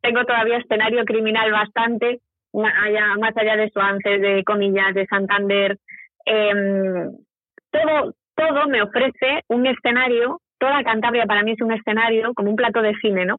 tengo 0.00 0.24
todavía 0.24 0.58
escenario 0.58 1.04
criminal 1.04 1.50
bastante, 1.50 2.20
más 2.52 2.74
allá, 2.80 3.16
más 3.18 3.36
allá 3.36 3.56
de 3.56 3.70
Suances, 3.70 4.20
de 4.20 4.44
Comillas, 4.44 4.94
de 4.94 5.06
Santander. 5.06 5.78
Em, 6.26 7.10
todo, 7.72 8.14
todo 8.36 8.68
me 8.68 8.82
ofrece 8.82 9.42
un 9.48 9.66
escenario 9.66 10.38
toda 10.62 10.84
Cantabria 10.84 11.26
para 11.26 11.42
mí 11.42 11.52
es 11.52 11.60
un 11.60 11.72
escenario 11.72 12.34
como 12.34 12.50
un 12.50 12.56
plato 12.56 12.82
de 12.82 12.94
cine, 13.02 13.26
¿no? 13.26 13.38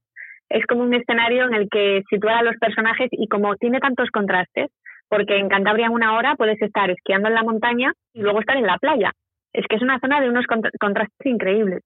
Es 0.50 0.66
como 0.66 0.84
un 0.84 0.94
escenario 0.94 1.46
en 1.46 1.54
el 1.54 1.70
que 1.70 2.02
situar 2.10 2.36
a 2.36 2.44
los 2.44 2.58
personajes 2.58 3.08
y 3.14 3.30
como 3.30 3.56
tiene 3.56 3.80
tantos 3.80 4.10
contrastes, 4.10 4.70
porque 5.08 5.38
en 5.38 5.48
Cantabria 5.48 5.86
en 5.86 5.94
una 5.94 6.18
hora 6.18 6.36
puedes 6.36 6.62
estar 6.62 6.92
esquiando 6.92 7.30
en 7.30 7.36
la 7.36 7.44
montaña 7.44 7.94
y 8.14 8.22
luego 8.22 8.42
estar 8.42 8.58
en 8.58 8.68
la 8.68 8.78
playa. 8.78 9.14
Es 9.54 9.66
que 9.70 9.78
es 9.78 9.82
una 9.82 10.00
zona 10.02 10.20
de 10.20 10.28
unos 10.28 10.46
contrastes 10.48 11.26
increíbles. 11.26 11.80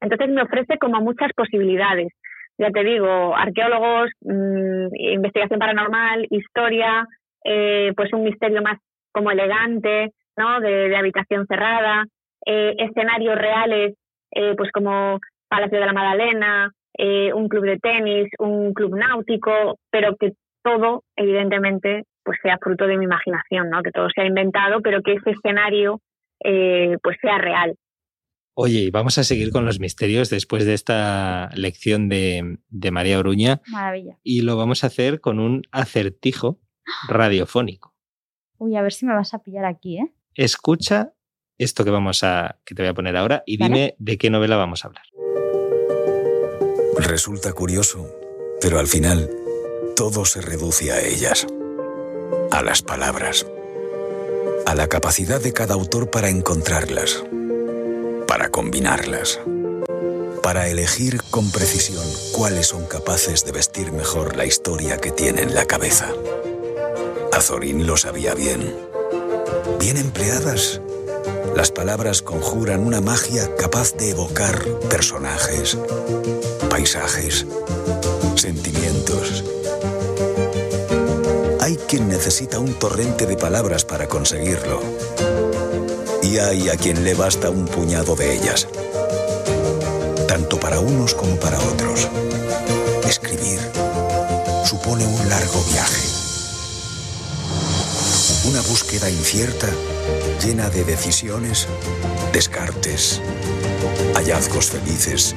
Entonces 0.00 0.28
me 0.28 0.42
ofrece 0.42 0.78
como 0.78 1.00
muchas 1.00 1.32
posibilidades. 1.34 2.12
Ya 2.56 2.70
te 2.70 2.84
digo, 2.84 3.34
arqueólogos, 3.34 4.10
mm, 4.20 4.94
investigación 4.94 5.58
paranormal, 5.58 6.28
historia, 6.30 7.04
eh, 7.44 7.92
pues 7.96 8.12
un 8.12 8.22
misterio 8.22 8.62
más 8.62 8.78
como 9.10 9.32
elegante, 9.32 10.12
¿no? 10.36 10.60
De, 10.60 10.96
habitación 10.96 11.46
cerrada, 11.48 12.04
eh, 12.46 12.76
escenarios 12.78 13.36
reales 13.36 13.94
eh, 14.34 14.54
pues 14.56 14.70
como 14.72 15.20
Palacio 15.48 15.78
de 15.78 15.86
la 15.86 15.92
Madalena, 15.92 16.72
eh, 16.96 17.32
un 17.32 17.48
club 17.48 17.64
de 17.64 17.78
tenis, 17.78 18.28
un 18.38 18.72
club 18.72 18.96
náutico, 18.96 19.78
pero 19.90 20.16
que 20.16 20.32
todo, 20.62 21.04
evidentemente, 21.16 22.04
pues 22.24 22.38
sea 22.42 22.58
fruto 22.60 22.86
de 22.86 22.96
mi 22.96 23.04
imaginación, 23.04 23.70
¿no? 23.70 23.82
Que 23.82 23.90
todo 23.90 24.08
sea 24.14 24.26
inventado, 24.26 24.80
pero 24.80 25.02
que 25.02 25.14
ese 25.14 25.30
escenario 25.30 26.00
eh, 26.42 26.96
pues 27.02 27.16
sea 27.20 27.38
real. 27.38 27.76
Oye, 28.56 28.90
vamos 28.92 29.18
a 29.18 29.24
seguir 29.24 29.50
con 29.50 29.64
los 29.64 29.80
misterios 29.80 30.30
después 30.30 30.64
de 30.64 30.74
esta 30.74 31.50
lección 31.56 32.08
de, 32.08 32.58
de 32.68 32.90
María 32.92 33.18
Oruña. 33.18 33.60
Maravilla. 33.66 34.16
Y 34.22 34.42
lo 34.42 34.56
vamos 34.56 34.84
a 34.84 34.86
hacer 34.86 35.20
con 35.20 35.40
un 35.40 35.62
acertijo 35.72 36.60
radiofónico. 37.08 37.94
Uy, 38.58 38.76
a 38.76 38.82
ver 38.82 38.92
si 38.92 39.06
me 39.06 39.14
vas 39.14 39.34
a 39.34 39.40
pillar 39.40 39.64
aquí, 39.64 39.98
¿eh? 39.98 40.14
Escucha 40.34 41.14
esto 41.58 41.84
que 41.84 41.90
vamos 41.90 42.24
a 42.24 42.58
que 42.64 42.74
te 42.74 42.82
voy 42.82 42.90
a 42.90 42.94
poner 42.94 43.16
ahora 43.16 43.42
y 43.46 43.56
dime 43.56 43.94
de 43.98 44.18
qué 44.18 44.30
novela 44.30 44.56
vamos 44.56 44.84
a 44.84 44.88
hablar. 44.88 45.04
Resulta 46.98 47.52
curioso, 47.52 48.08
pero 48.60 48.78
al 48.78 48.86
final 48.86 49.30
todo 49.96 50.24
se 50.24 50.40
reduce 50.40 50.92
a 50.92 51.00
ellas, 51.00 51.46
a 52.50 52.62
las 52.62 52.82
palabras, 52.82 53.46
a 54.66 54.74
la 54.74 54.88
capacidad 54.88 55.40
de 55.40 55.52
cada 55.52 55.74
autor 55.74 56.10
para 56.10 56.28
encontrarlas, 56.28 57.24
para 58.26 58.50
combinarlas, 58.50 59.40
para 60.42 60.68
elegir 60.68 61.20
con 61.30 61.50
precisión 61.50 62.04
cuáles 62.32 62.68
son 62.68 62.86
capaces 62.86 63.44
de 63.44 63.52
vestir 63.52 63.92
mejor 63.92 64.36
la 64.36 64.46
historia 64.46 64.98
que 64.98 65.10
tiene 65.10 65.42
en 65.42 65.54
la 65.54 65.66
cabeza. 65.66 66.12
Azorín 67.32 67.86
lo 67.86 67.96
sabía 67.96 68.34
bien. 68.34 68.74
Bien 69.78 69.96
empleadas, 69.96 70.80
las 71.54 71.70
palabras 71.70 72.22
conjuran 72.22 72.86
una 72.86 73.00
magia 73.00 73.54
capaz 73.56 73.94
de 73.94 74.10
evocar 74.10 74.64
personajes, 74.88 75.76
paisajes, 76.70 77.46
sentimientos. 78.34 79.44
Hay 81.60 81.76
quien 81.76 82.08
necesita 82.08 82.58
un 82.58 82.74
torrente 82.74 83.26
de 83.26 83.36
palabras 83.36 83.84
para 83.84 84.08
conseguirlo. 84.08 84.80
Y 86.22 86.38
hay 86.38 86.70
a 86.70 86.76
quien 86.76 87.04
le 87.04 87.14
basta 87.14 87.50
un 87.50 87.66
puñado 87.66 88.16
de 88.16 88.34
ellas. 88.34 88.66
Tanto 90.26 90.58
para 90.58 90.80
unos 90.80 91.14
como 91.14 91.36
para 91.36 91.58
otros. 91.58 92.08
Escribir 93.06 93.60
supone 94.64 95.06
un 95.06 95.28
largo 95.28 95.62
viaje. 95.70 96.02
Una 98.48 98.60
búsqueda 98.62 99.08
incierta 99.10 99.68
llena 100.44 100.68
de 100.68 100.84
decisiones, 100.84 101.66
descartes, 102.34 103.22
hallazgos 104.14 104.66
felices 104.66 105.34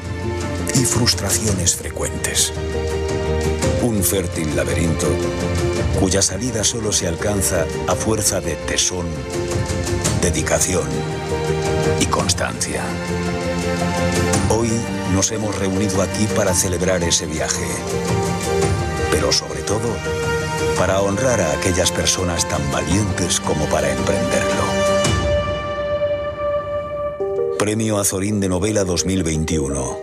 y 0.75 0.83
frustraciones 0.83 1.77
frecuentes. 1.77 2.51
Un 3.83 4.03
fértil 4.03 4.53
laberinto 4.53 5.07
cuya 5.97 6.21
salida 6.21 6.65
solo 6.65 6.91
se 6.91 7.07
alcanza 7.07 7.65
a 7.87 7.95
fuerza 7.95 8.41
de 8.41 8.55
tesón, 8.55 9.05
dedicación 10.21 10.87
y 12.01 12.05
constancia. 12.07 12.83
Hoy 14.49 14.69
nos 15.13 15.31
hemos 15.31 15.57
reunido 15.57 16.01
aquí 16.01 16.27
para 16.35 16.53
celebrar 16.53 17.01
ese 17.03 17.27
viaje, 17.27 17.67
pero 19.09 19.31
sobre 19.31 19.61
todo 19.61 19.87
para 20.77 21.01
honrar 21.01 21.39
a 21.39 21.53
aquellas 21.53 21.91
personas 21.91 22.47
tan 22.47 22.61
valientes 22.71 23.39
como 23.39 23.65
para 23.67 23.89
emprenderlo. 23.89 24.46
Premio 27.67 27.99
Azorín 27.99 28.39
de 28.39 28.47
Novela 28.47 28.85
2021. 28.85 29.97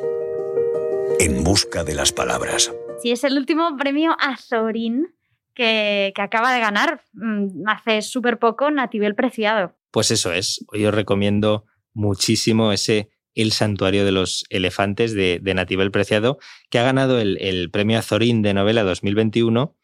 En 1.18 1.42
busca 1.44 1.82
de 1.82 1.94
las 1.94 2.12
palabras. 2.12 2.70
Sí, 3.00 3.10
es 3.10 3.24
el 3.24 3.38
último 3.38 3.74
premio 3.78 4.14
Azorín 4.20 5.14
que, 5.54 6.12
que 6.14 6.20
acaba 6.20 6.52
de 6.52 6.60
ganar 6.60 7.00
mm, 7.14 7.66
hace 7.66 8.02
súper 8.02 8.38
poco 8.38 8.70
Natibel 8.70 9.14
Preciado. 9.14 9.74
Pues 9.90 10.10
eso 10.10 10.30
es. 10.34 10.62
Hoy 10.74 10.84
os 10.84 10.92
recomiendo 10.92 11.64
muchísimo 11.94 12.70
ese 12.70 13.08
El 13.34 13.50
Santuario 13.50 14.04
de 14.04 14.12
los 14.12 14.44
Elefantes 14.50 15.14
de, 15.14 15.40
de 15.42 15.54
Natibel 15.54 15.90
Preciado, 15.90 16.36
que 16.68 16.78
ha 16.78 16.82
ganado 16.82 17.18
el, 17.18 17.38
el 17.40 17.70
premio 17.70 17.98
Azorín 17.98 18.42
de 18.42 18.52
Novela 18.52 18.82
2021 18.82 19.74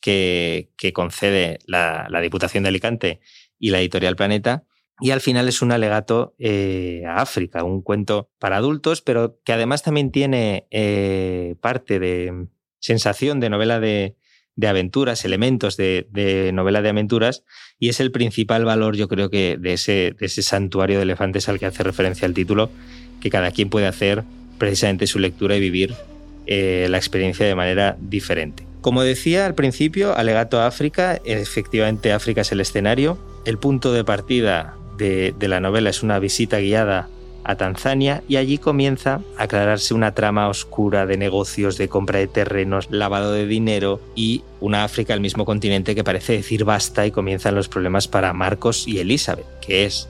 que, 0.00 0.92
concede 0.94 1.58
la, 1.66 2.08
Diputación 2.22 2.62
de 2.62 2.68
Alicante 2.68 3.20
y 3.58 3.70
la 3.70 3.80
editorial 3.80 4.16
Planeta. 4.16 4.64
Y 5.00 5.10
al 5.10 5.20
final 5.20 5.48
es 5.48 5.62
un 5.62 5.72
alegato 5.72 6.34
eh, 6.38 7.04
a 7.06 7.16
África, 7.16 7.62
un 7.62 7.82
cuento 7.82 8.30
para 8.38 8.56
adultos, 8.56 9.00
pero 9.00 9.38
que 9.44 9.52
además 9.52 9.82
también 9.82 10.10
tiene 10.10 10.66
eh, 10.70 11.54
parte 11.60 12.00
de 12.00 12.46
sensación 12.80 13.40
de 13.40 13.50
novela 13.50 13.80
de, 13.80 14.16
aventuras, 14.66 15.24
elementos 15.24 15.76
de, 15.76 16.50
novela 16.52 16.82
de 16.82 16.88
aventuras, 16.88 17.44
y 17.78 17.90
es 17.90 18.00
el 18.00 18.10
principal 18.10 18.64
valor, 18.64 18.96
yo 18.96 19.06
creo 19.06 19.30
que, 19.30 19.56
de 19.58 19.74
ese, 19.74 20.16
de 20.18 20.26
ese 20.26 20.42
santuario 20.42 20.96
de 20.98 21.04
elefantes 21.04 21.48
al 21.48 21.60
que 21.60 21.66
hace 21.66 21.84
referencia 21.84 22.26
el 22.26 22.34
título, 22.34 22.70
que 23.20 23.30
cada 23.30 23.52
quien 23.52 23.70
puede 23.70 23.86
hacer 23.86 24.24
precisamente 24.58 25.06
su 25.06 25.20
lectura 25.20 25.56
y 25.56 25.60
vivir 25.60 25.94
eh, 26.46 26.86
la 26.90 26.96
experiencia 26.96 27.46
de 27.46 27.54
manera 27.54 27.96
diferente. 28.00 28.66
Como 28.80 29.02
decía 29.02 29.46
al 29.46 29.54
principio, 29.54 30.16
alegato 30.16 30.60
a 30.60 30.66
África, 30.66 31.20
efectivamente 31.24 32.12
África 32.12 32.40
es 32.40 32.52
el 32.52 32.60
escenario. 32.60 33.18
El 33.44 33.58
punto 33.58 33.92
de 33.92 34.04
partida 34.04 34.77
de, 34.98 35.34
la 35.40 35.60
novela 35.60 35.90
es 35.90 36.02
una 36.02 36.18
visita 36.18 36.58
guiada 36.58 37.08
a 37.44 37.56
Tanzania 37.56 38.22
y 38.28 38.36
allí 38.36 38.58
comienza 38.58 39.22
a 39.38 39.44
aclararse 39.44 39.94
una 39.94 40.12
trama 40.14 40.48
oscura 40.48 41.06
de 41.06 41.16
negocios, 41.16 41.78
de 41.78 41.88
compra 41.88 42.18
de 42.18 42.26
terrenos, 42.26 42.88
lavado 42.90 43.32
de 43.32 43.46
dinero 43.46 44.00
y 44.14 44.42
una 44.60 44.84
África, 44.84 45.14
el 45.14 45.20
mismo 45.20 45.46
continente 45.46 45.94
que 45.94 46.04
parece 46.04 46.34
decir 46.34 46.64
basta 46.64 47.06
y 47.06 47.10
comienzan 47.10 47.54
los 47.54 47.68
problemas 47.68 48.06
para 48.06 48.34
Marcos 48.34 48.86
y 48.86 48.98
Elizabeth, 48.98 49.46
que 49.60 49.86
es 49.86 50.08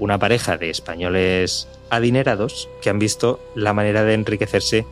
una 0.00 0.18
pareja 0.18 0.56
de 0.56 0.70
españoles 0.70 1.68
adinerados 1.90 2.68
que 2.80 2.90
han 2.90 2.98
visto 2.98 3.38
la 3.54 3.72
manera 3.74 4.02
de 4.02 4.14
enriquecerse 4.14 4.84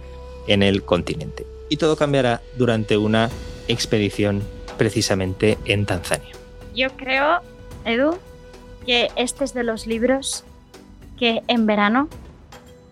en 0.46 0.62
el 0.62 0.84
continente. 0.84 1.44
Y 1.68 1.76
todo 1.78 1.96
cambiará 1.96 2.42
durante 2.56 2.96
una 2.96 3.30
expedición 3.66 4.42
precisamente 4.76 5.58
en 5.64 5.86
Tanzania. 5.86 6.34
Yo 6.74 6.88
creo, 6.96 7.40
Edu, 7.84 8.18
que 8.86 9.08
este 9.16 9.44
es 9.44 9.54
de 9.54 9.64
los 9.64 9.86
libros 9.86 10.44
que 11.18 11.42
en 11.48 11.66
verano 11.66 12.08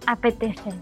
apetece 0.06 0.72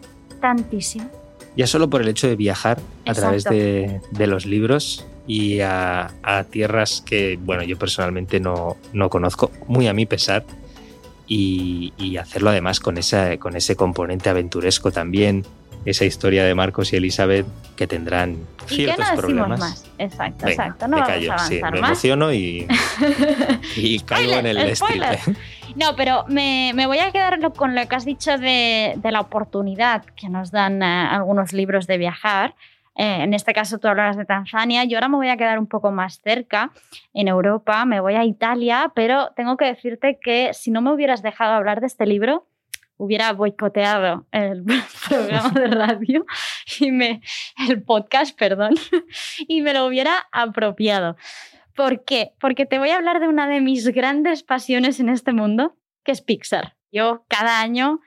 tantísimo. 0.41 1.09
Ya 1.57 1.67
solo 1.67 1.89
por 1.89 2.03
el 2.03 2.09
hecho 2.09 2.29
de 2.29 2.37
viajar 2.37 2.79
a 3.07 3.15
través 3.15 3.45
de, 3.45 4.01
los 4.27 4.45
libros 4.45 5.07
y 5.27 5.61
a, 5.61 6.11
tierras 6.51 7.03
que, 7.05 7.39
bueno, 7.41 7.63
yo 7.63 7.79
personalmente 7.79 8.41
no, 8.41 8.77
no 8.93 9.09
conozco, 9.09 9.51
muy 9.67 9.89
a 9.89 9.95
mi 9.95 10.05
pesar, 10.05 10.45
y, 11.27 11.93
y, 11.99 12.19
hacerlo 12.19 12.51
además 12.51 12.79
con, 12.79 12.99
esa, 12.99 13.37
con 13.39 13.57
ese 13.57 13.75
componente 13.75 14.29
aventuresco 14.29 14.93
también, 14.93 15.45
esa 15.87 16.05
historia 16.05 16.45
de 16.45 16.55
Marcos 16.55 16.93
y 16.93 16.97
Elizabeth 16.97 17.47
que 17.77 17.87
tendrán 17.87 18.37
ciertos 18.67 19.09
problemas. 19.17 19.61
Más. 19.61 19.85
Exacto, 19.99 20.49
exacto. 20.49 20.89
No 20.89 20.99
vamos 20.99 21.09
a 21.09 21.33
avanzar 21.33 21.73
me 21.73 21.81
más. 21.81 21.91
emociono 21.91 22.33
y, 22.33 22.67
y 23.77 24.01
caigo 24.01 24.35
en 24.35 24.47
el 24.47 24.77
spoiler. 24.77 25.19
No, 25.77 25.95
pero 25.97 26.25
me, 26.29 26.73
me, 26.75 26.87
voy 26.87 26.99
a 26.99 27.13
quedar 27.13 27.39
con 27.53 27.75
lo 27.75 27.87
que 27.87 27.95
has 27.95 28.05
dicho 28.05 28.37
de, 28.37 28.95
de 28.97 29.13
la 29.13 29.21
oportunidad 29.21 30.05
que 30.17 30.29
nos 30.29 30.51
dan 30.51 30.83
eh, 30.83 30.87
algunos 30.87 31.53
libros 31.53 31.87
de 31.87 31.99
viajar. 31.99 32.55
Eh, 32.97 33.23
en 33.23 33.35
este 33.35 33.53
caso 33.53 33.79
tú 33.79 33.87
hablas 33.87 34.17
de 34.17 34.25
Tanzania, 34.25 34.85
yo 34.85 34.97
ahora 34.97 35.09
me 35.09 35.17
voy 35.17 35.29
a 35.29 35.37
quedar 35.37 35.59
un 35.59 35.67
poco 35.67 35.93
más 35.93 36.21
cerca 36.21 36.73
en 37.13 37.29
Europa, 37.29 37.85
me 37.85 38.01
voy 38.01 38.15
a 38.15 38.25
Italia, 38.25 38.91
pero 38.95 39.33
tengo 39.37 39.57
que 39.59 39.67
decirte 39.67 40.19
que 40.21 40.53
si 40.55 40.71
no 40.71 40.81
me 40.81 40.93
hubieras 40.93 41.23
dejado 41.23 41.53
hablar 41.53 41.81
de 41.81 41.89
este 41.89 42.07
libro, 42.07 42.47
hubiera 42.97 43.33
boicoteado 43.33 44.27
el 44.33 44.65
programa 45.09 45.51
de 45.51 45.67
radio 45.67 46.27
y 46.81 46.91
me, 46.93 47.21
el 47.69 47.83
podcast, 47.83 48.37
perdón, 48.39 48.75
y 49.49 49.63
me 49.63 49.75
lo 49.75 49.87
hubiera 49.87 50.27
apropiado. 50.33 51.17
¿Por 51.75 52.05
qué? 52.05 52.33
Porque 52.41 52.65
te 52.65 52.79
voy 52.79 52.91
a 52.91 52.97
hablar 52.97 53.21
de 53.21 53.29
una 53.29 53.49
de 53.49 53.61
mis 53.61 53.87
grandes 53.89 54.43
pasiones 54.43 54.99
en 54.99 55.11
este 55.11 55.33
mundo, 55.33 55.77
que 56.05 56.13
es 56.13 56.23
Pixar. 56.23 56.75
Yo 56.91 57.27
cada 57.29 57.61
año, 57.61 58.01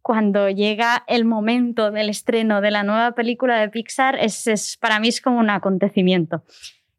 cuando 0.00 0.48
llega 0.48 1.04
el 1.08 1.24
momento 1.24 1.90
del 1.90 2.08
estreno 2.08 2.60
de 2.60 2.70
la 2.70 2.84
nueva 2.84 3.12
película 3.12 3.58
de 3.58 3.68
Pixar, 3.68 4.16
es, 4.20 4.46
es 4.46 4.76
para 4.76 5.00
mí 5.00 5.08
es 5.08 5.20
como 5.20 5.40
un 5.40 5.50
acontecimiento. 5.50 6.44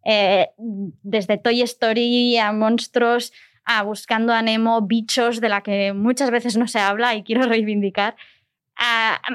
Eh, 0.04 0.50
desde 0.58 1.38
Toy 1.38 1.62
Story 1.62 2.38
a 2.38 2.52
monstruos, 2.52 3.32
a 3.68 3.84
Buscando 3.84 4.34
a 4.34 4.42
Nemo, 4.42 4.82
bichos 4.82 5.42
de 5.42 5.50
la 5.50 5.62
que 5.62 5.94
muchas 5.94 6.32
veces 6.32 6.58
no 6.58 6.68
se 6.68 6.80
habla 6.80 7.16
y 7.16 7.24
quiero 7.24 7.44
reivindicar. 7.48 8.16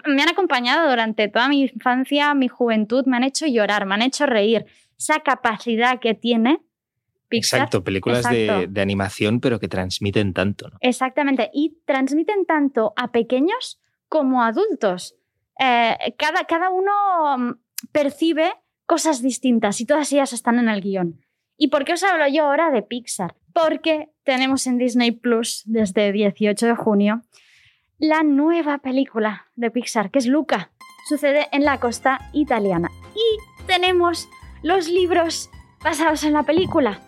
me 0.06 0.22
han 0.22 0.28
acompañado 0.28 0.88
durante 0.88 1.28
toda 1.28 1.48
mi 1.48 1.62
infancia, 1.62 2.34
mi 2.34 2.48
juventud, 2.48 3.04
me 3.06 3.18
han 3.18 3.24
hecho 3.24 3.46
llorar, 3.46 3.86
me 3.86 3.94
han 3.94 4.02
hecho 4.02 4.26
reír. 4.26 4.66
Esa 4.98 5.20
capacidad 5.20 6.00
que 6.00 6.14
tiene 6.14 6.60
Pixar. 7.28 7.60
Exacto, 7.60 7.82
películas 7.84 8.28
De, 8.28 8.80
animación, 8.80 9.40
pero 9.40 9.58
que 9.58 9.68
transmiten 9.68 10.32
tanto. 10.32 10.70
Exactamente, 10.80 11.50
y 11.52 11.78
transmiten 11.86 12.44
tanto 12.46 12.92
a 12.96 13.10
pequeños 13.10 13.80
como 14.08 14.42
a 14.42 14.48
adultos. 14.48 15.16
Eh, 15.58 15.96
cada, 16.18 16.44
cada 16.44 16.70
uno 16.70 17.38
mm, 17.38 17.52
percibe 17.90 18.52
cosas 18.86 19.22
distintas 19.22 19.80
y 19.80 19.86
todas 19.86 20.12
ellas 20.12 20.32
están 20.32 20.58
en 20.58 20.68
el 20.68 20.80
guion. 20.80 21.20
¿Y 21.56 21.68
por 21.68 21.84
qué 21.84 21.94
os 21.94 22.02
hablo 22.02 22.26
yo 22.28 22.44
ahora 22.44 22.70
de 22.70 22.82
Pixar? 22.82 23.34
Porque 23.52 24.10
tenemos 24.24 24.66
en 24.66 24.78
Disney 24.78 25.10
Plus 25.10 25.62
desde 25.66 26.12
18 26.12 26.66
de 26.66 26.74
junio 26.74 27.22
la 27.98 28.22
nueva 28.22 28.78
película 28.78 29.46
de 29.54 29.70
Pixar, 29.70 30.10
que 30.10 30.18
es 30.18 30.26
Luca. 30.26 30.70
Sucede 31.08 31.48
en 31.52 31.64
la 31.64 31.78
costa 31.78 32.18
italiana. 32.32 32.90
Y 33.14 33.66
tenemos 33.66 34.28
los 34.62 34.88
libros 34.88 35.50
basados 35.82 36.24
en 36.24 36.32
la 36.32 36.42
película 36.42 37.00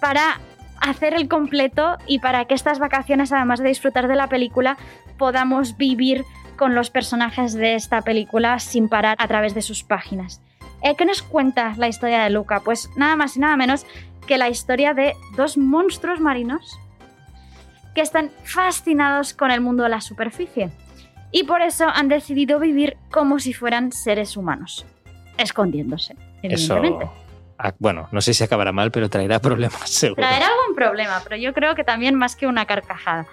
para 0.00 0.40
hacer 0.80 1.14
el 1.14 1.28
completo 1.28 1.96
y 2.06 2.18
para 2.18 2.46
que 2.46 2.54
estas 2.54 2.78
vacaciones, 2.78 3.32
además 3.32 3.60
de 3.60 3.68
disfrutar 3.68 4.08
de 4.08 4.16
la 4.16 4.28
película, 4.28 4.76
podamos 5.18 5.76
vivir 5.76 6.24
con 6.56 6.74
los 6.74 6.90
personajes 6.90 7.54
de 7.54 7.74
esta 7.74 8.02
película 8.02 8.58
sin 8.58 8.88
parar 8.88 9.16
a 9.18 9.28
través 9.28 9.54
de 9.54 9.62
sus 9.62 9.84
páginas. 9.84 10.40
Eh, 10.82 10.96
¿Qué 10.96 11.04
nos 11.04 11.22
cuenta 11.22 11.74
la 11.76 11.88
historia 11.88 12.24
de 12.24 12.30
Luca? 12.30 12.60
Pues 12.60 12.90
nada 12.96 13.16
más 13.16 13.36
y 13.36 13.40
nada 13.40 13.56
menos 13.56 13.86
que 14.32 14.38
la 14.38 14.48
historia 14.48 14.94
de 14.94 15.14
dos 15.36 15.58
monstruos 15.58 16.18
marinos 16.18 16.80
que 17.94 18.00
están 18.00 18.30
fascinados 18.44 19.34
con 19.34 19.50
el 19.50 19.60
mundo 19.60 19.82
de 19.82 19.90
la 19.90 20.00
superficie 20.00 20.70
y 21.32 21.42
por 21.42 21.60
eso 21.60 21.86
han 21.86 22.08
decidido 22.08 22.58
vivir 22.58 22.96
como 23.10 23.38
si 23.40 23.52
fueran 23.52 23.92
seres 23.92 24.38
humanos, 24.38 24.86
escondiéndose, 25.36 26.16
evidentemente. 26.42 27.04
Eso, 27.04 27.74
bueno, 27.78 28.08
no 28.10 28.22
sé 28.22 28.32
si 28.32 28.42
acabará 28.42 28.72
mal, 28.72 28.90
pero 28.90 29.10
traerá 29.10 29.38
problemas, 29.38 29.90
seguro. 29.90 30.22
Traerá 30.22 30.46
algún 30.46 30.74
problema, 30.74 31.20
pero 31.24 31.36
yo 31.36 31.52
creo 31.52 31.74
que 31.74 31.84
también 31.84 32.14
más 32.14 32.34
que 32.34 32.46
una 32.46 32.64
carcajada. 32.64 33.26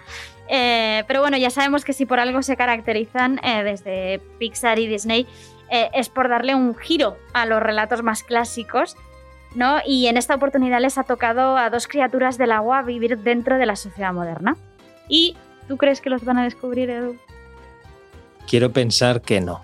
Eh, 0.50 1.04
pero 1.08 1.22
bueno, 1.22 1.38
ya 1.38 1.48
sabemos 1.48 1.82
que 1.82 1.94
si 1.94 2.04
por 2.04 2.20
algo 2.20 2.42
se 2.42 2.58
caracterizan 2.58 3.40
eh, 3.42 3.62
desde 3.64 4.20
Pixar 4.38 4.78
y 4.78 4.86
Disney 4.86 5.26
eh, 5.70 5.88
es 5.94 6.10
por 6.10 6.28
darle 6.28 6.54
un 6.54 6.76
giro 6.76 7.16
a 7.32 7.46
los 7.46 7.62
relatos 7.62 8.02
más 8.02 8.22
clásicos, 8.22 8.98
¿no? 9.54 9.78
Y 9.86 10.06
en 10.06 10.16
esta 10.16 10.34
oportunidad 10.34 10.80
les 10.80 10.98
ha 10.98 11.04
tocado 11.04 11.56
a 11.56 11.70
dos 11.70 11.88
criaturas 11.88 12.38
del 12.38 12.52
agua 12.52 12.82
vivir 12.82 13.18
dentro 13.18 13.58
de 13.58 13.66
la 13.66 13.76
sociedad 13.76 14.12
moderna. 14.12 14.56
¿Y 15.08 15.36
tú 15.68 15.76
crees 15.76 16.00
que 16.00 16.10
los 16.10 16.24
van 16.24 16.38
a 16.38 16.44
descubrir, 16.44 16.90
Edu? 16.90 17.16
Quiero 18.48 18.72
pensar 18.72 19.20
que 19.22 19.40
no, 19.40 19.62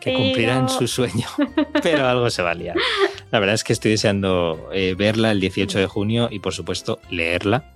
que 0.00 0.14
cumplirán 0.14 0.68
su 0.68 0.86
sueño, 0.86 1.26
pero 1.82 2.06
algo 2.06 2.30
se 2.30 2.42
va 2.42 2.52
a 2.52 2.54
liar. 2.54 2.76
La 3.30 3.38
verdad 3.38 3.54
es 3.54 3.64
que 3.64 3.72
estoy 3.72 3.92
deseando 3.92 4.68
eh, 4.72 4.94
verla 4.96 5.30
el 5.30 5.40
18 5.40 5.78
de 5.78 5.86
junio 5.86 6.28
y, 6.30 6.38
por 6.38 6.54
supuesto, 6.54 7.00
leerla. 7.10 7.74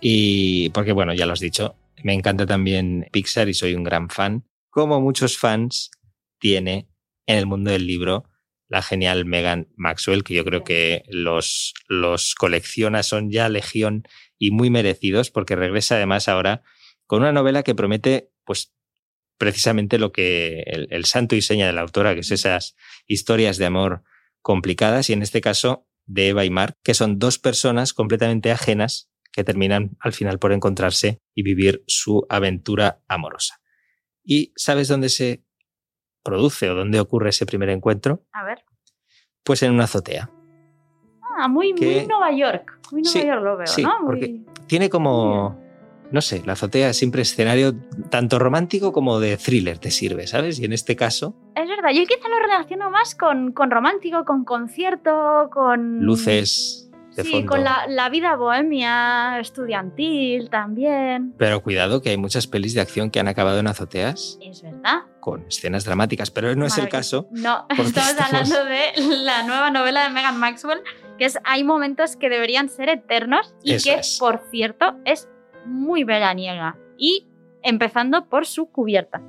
Y 0.00 0.70
porque, 0.70 0.92
bueno, 0.92 1.14
ya 1.14 1.26
lo 1.26 1.32
has 1.32 1.40
dicho, 1.40 1.74
me 2.02 2.14
encanta 2.14 2.46
también 2.46 3.08
Pixar 3.10 3.48
y 3.48 3.54
soy 3.54 3.74
un 3.74 3.84
gran 3.84 4.08
fan. 4.08 4.44
Como 4.70 5.00
muchos 5.00 5.38
fans, 5.38 5.90
tiene 6.38 6.88
en 7.26 7.38
el 7.38 7.46
mundo 7.46 7.70
del 7.70 7.86
libro 7.86 8.24
la 8.68 8.82
genial 8.82 9.24
Megan 9.24 9.68
Maxwell, 9.76 10.24
que 10.24 10.34
yo 10.34 10.44
creo 10.44 10.62
que 10.62 11.02
los, 11.08 11.74
los 11.88 12.34
colecciona, 12.34 13.02
son 13.02 13.30
ya 13.30 13.48
legión 13.48 14.04
y 14.38 14.50
muy 14.50 14.70
merecidos, 14.70 15.30
porque 15.30 15.56
regresa 15.56 15.96
además 15.96 16.28
ahora 16.28 16.62
con 17.06 17.22
una 17.22 17.32
novela 17.32 17.62
que 17.62 17.74
promete, 17.74 18.30
pues, 18.44 18.74
precisamente 19.38 19.98
lo 19.98 20.12
que 20.12 20.62
el, 20.66 20.88
el 20.90 21.04
santo 21.06 21.34
y 21.34 21.42
seña 21.42 21.66
de 21.66 21.72
la 21.72 21.80
autora, 21.80 22.14
que 22.14 22.20
es 22.20 22.30
esas 22.30 22.76
historias 23.06 23.56
de 23.56 23.66
amor 23.66 24.02
complicadas, 24.42 25.08
y 25.08 25.14
en 25.14 25.22
este 25.22 25.40
caso 25.40 25.86
de 26.04 26.28
Eva 26.28 26.44
y 26.44 26.50
Mark, 26.50 26.76
que 26.82 26.94
son 26.94 27.18
dos 27.18 27.38
personas 27.38 27.94
completamente 27.94 28.50
ajenas 28.50 29.10
que 29.32 29.44
terminan 29.44 29.96
al 30.00 30.12
final 30.12 30.38
por 30.38 30.52
encontrarse 30.52 31.20
y 31.34 31.42
vivir 31.42 31.84
su 31.86 32.26
aventura 32.28 33.02
amorosa. 33.08 33.60
¿Y 34.24 34.52
sabes 34.56 34.88
dónde 34.88 35.08
se 35.08 35.44
produce 36.28 36.70
o 36.70 36.74
dónde 36.74 37.00
ocurre 37.00 37.30
ese 37.30 37.46
primer 37.46 37.70
encuentro? 37.70 38.22
A 38.32 38.44
ver. 38.44 38.64
Pues 39.42 39.62
en 39.62 39.72
una 39.72 39.84
azotea. 39.84 40.30
Ah, 41.38 41.48
muy, 41.48 41.72
muy 41.72 42.06
Nueva 42.06 42.32
York. 42.32 42.80
Muy 42.92 43.02
Nueva 43.02 43.20
York 43.20 43.42
lo 43.42 43.56
veo, 43.56 43.66
sí, 43.66 43.82
¿no? 43.82 43.94
Porque 44.04 44.42
tiene 44.66 44.90
como. 44.90 45.56
No 46.10 46.22
sé, 46.22 46.42
la 46.46 46.54
azotea 46.54 46.88
es 46.88 46.96
siempre 46.96 47.20
escenario 47.20 47.74
tanto 48.10 48.38
romántico 48.38 48.92
como 48.92 49.20
de 49.20 49.36
thriller, 49.36 49.78
te 49.78 49.90
sirve, 49.90 50.26
¿sabes? 50.26 50.58
Y 50.58 50.64
en 50.64 50.72
este 50.72 50.96
caso. 50.96 51.36
Es 51.54 51.68
verdad, 51.68 51.90
yo 51.94 52.02
quizá 52.06 52.28
lo 52.28 52.38
relaciono 52.38 52.90
más 52.90 53.14
con, 53.14 53.52
con 53.52 53.70
romántico, 53.70 54.24
con 54.24 54.44
concierto, 54.44 55.50
con. 55.52 56.00
Luces, 56.00 56.87
sí, 57.22 57.44
con 57.44 57.64
la, 57.64 58.08
vida 58.10 58.36
bohemia 58.36 59.38
estudiantil 59.40 60.50
también. 60.50 61.34
Pero 61.36 61.62
cuidado 61.62 62.00
que 62.00 62.10
hay 62.10 62.16
muchas 62.16 62.46
pelis 62.46 62.74
de 62.74 62.80
acción 62.80 63.10
que 63.10 63.20
han 63.20 63.28
acabado 63.28 63.58
en 63.58 63.66
azoteas. 63.66 64.38
Es 64.40 64.62
verdad. 64.62 65.02
Con 65.20 65.46
escenas 65.46 65.84
dramáticas, 65.84 66.30
pero 66.30 66.54
no 66.54 66.66
es 66.66 66.78
el 66.78 66.88
caso. 66.88 67.28
No, 67.30 67.66
estamos, 67.78 68.20
hablando 68.20 68.64
de 68.64 68.92
la 69.24 69.42
nueva 69.42 69.70
novela 69.70 70.04
de 70.04 70.10
Megan 70.10 70.38
Maxwell, 70.38 70.80
que 71.18 71.24
es 71.24 71.38
Hay 71.44 71.64
momentos 71.64 72.16
que 72.16 72.28
deberían 72.28 72.68
ser 72.68 72.88
eternos 72.88 73.54
y 73.62 73.76
que, 73.82 74.00
por 74.18 74.42
cierto, 74.50 74.96
es 75.04 75.28
muy 75.66 76.04
veraniega. 76.04 76.76
Y 76.96 77.26
empezando 77.62 78.28
por 78.28 78.46
su 78.46 78.70
cubierta 78.70 79.22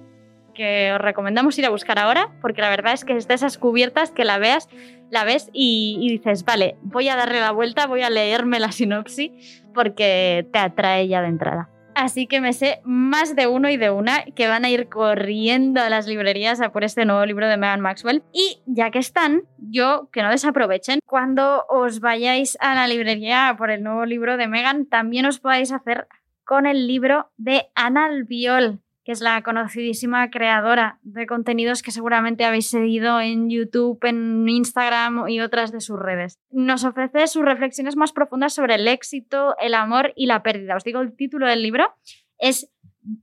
que 0.60 0.92
os 0.94 1.00
recomendamos 1.00 1.58
ir 1.58 1.66
a 1.66 1.70
buscar 1.70 1.98
ahora, 2.00 2.36
porque 2.42 2.62
la 2.62 2.70
verdad 2.70 2.92
es 2.92 3.06
que 3.06 3.16
es 3.16 3.30
de 3.30 3.34
esas 3.34 3.58
cubiertas 3.58 4.12
que 4.12 4.26
la 4.26 4.40
veas, 4.40 4.68
la 5.12 5.24
ves 5.24 5.50
y, 5.54 5.98
dices, 6.10 6.46
vale, 6.46 6.78
voy 6.82 7.10
a 7.10 7.16
darle 7.16 7.40
la 7.40 7.52
vuelta, 7.52 7.88
voy 7.88 8.02
a 8.02 8.10
leerme 8.10 8.60
la 8.60 8.72
sinopsis, 8.72 9.64
porque 9.74 10.48
te 10.52 10.60
atrae 10.60 11.08
ya 11.08 11.22
de 11.22 11.28
entrada. 11.28 11.70
Así 11.96 12.28
que 12.28 12.40
me 12.40 12.54
sé 12.54 12.80
más 12.86 13.36
de 13.36 13.48
uno 13.48 13.70
y 13.70 13.76
de 13.76 13.90
una 13.90 14.24
que 14.24 14.48
van 14.48 14.64
a 14.64 14.70
ir 14.70 14.88
corriendo 14.88 15.82
a 15.82 15.90
las 15.90 16.08
librerías 16.08 16.62
a 16.62 16.72
por 16.72 16.86
este 16.86 17.04
nuevo 17.04 17.26
libro 17.26 17.48
de 17.50 17.58
Megan 17.58 17.82
Maxwell. 17.82 18.24
Y 18.32 18.62
ya 18.66 18.90
que 18.90 19.00
están, 19.00 19.42
yo 19.58 20.08
que 20.14 20.24
no 20.24 20.30
desaprovechen, 20.30 21.00
cuando 21.06 21.66
os 21.68 22.00
vayáis 22.00 22.58
a 22.62 22.74
la 22.74 22.88
librería 22.88 23.54
por 23.58 23.70
el 23.70 23.84
nuevo 23.84 24.06
libro 24.06 24.38
de 24.38 24.48
Megan, 24.48 24.86
también 24.86 25.26
os 25.26 25.40
podáis 25.40 25.74
hacer 25.74 26.08
con 26.46 26.66
el 26.66 26.88
libro 26.88 27.30
de 27.38 27.70
Ana 27.76 28.06
Albiol, 28.06 28.80
que 29.10 29.14
es 29.14 29.22
la 29.22 29.42
conocidísima 29.42 30.30
creadora 30.30 31.00
de 31.02 31.26
contenidos 31.26 31.82
que 31.82 31.90
seguramente 31.90 32.46
habéis 32.46 32.70
seguido 32.70 33.20
en 33.20 33.50
YouTube, 33.50 33.98
en 34.04 34.48
Instagram 34.48 35.28
y 35.28 35.42
otras 35.42 35.72
de 35.72 35.82
sus 35.82 35.98
redes. 35.98 36.38
Nos 36.52 36.84
ofrece 36.84 37.26
sus 37.26 37.44
reflexiones 37.44 37.96
más 37.96 38.12
profundas 38.12 38.54
sobre 38.54 38.76
el 38.76 38.88
éxito, 38.88 39.56
el 39.58 39.74
amor 39.74 40.14
y 40.16 40.28
la 40.28 40.44
pérdida. 40.44 40.76
Os 40.76 40.84
digo, 40.84 41.02
el 41.02 41.16
título 41.16 41.48
del 41.48 41.64
libro 41.64 41.92
es 42.38 42.72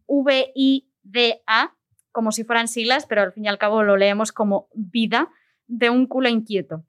V-I-D-A, 0.09 1.77
como 2.11 2.33
si 2.33 2.43
fueran 2.43 2.67
siglas, 2.67 3.07
pero 3.07 3.23
al 3.23 3.33
fin 3.33 3.45
y 3.45 3.49
al 3.49 3.59
cabo 3.59 3.85
lo 3.85 3.97
leemos 3.97 4.33
como 4.33 4.69
vida 4.75 5.31
de 5.69 5.89
un 5.89 6.09
culo 6.09 6.29
inquieto. 6.29 6.83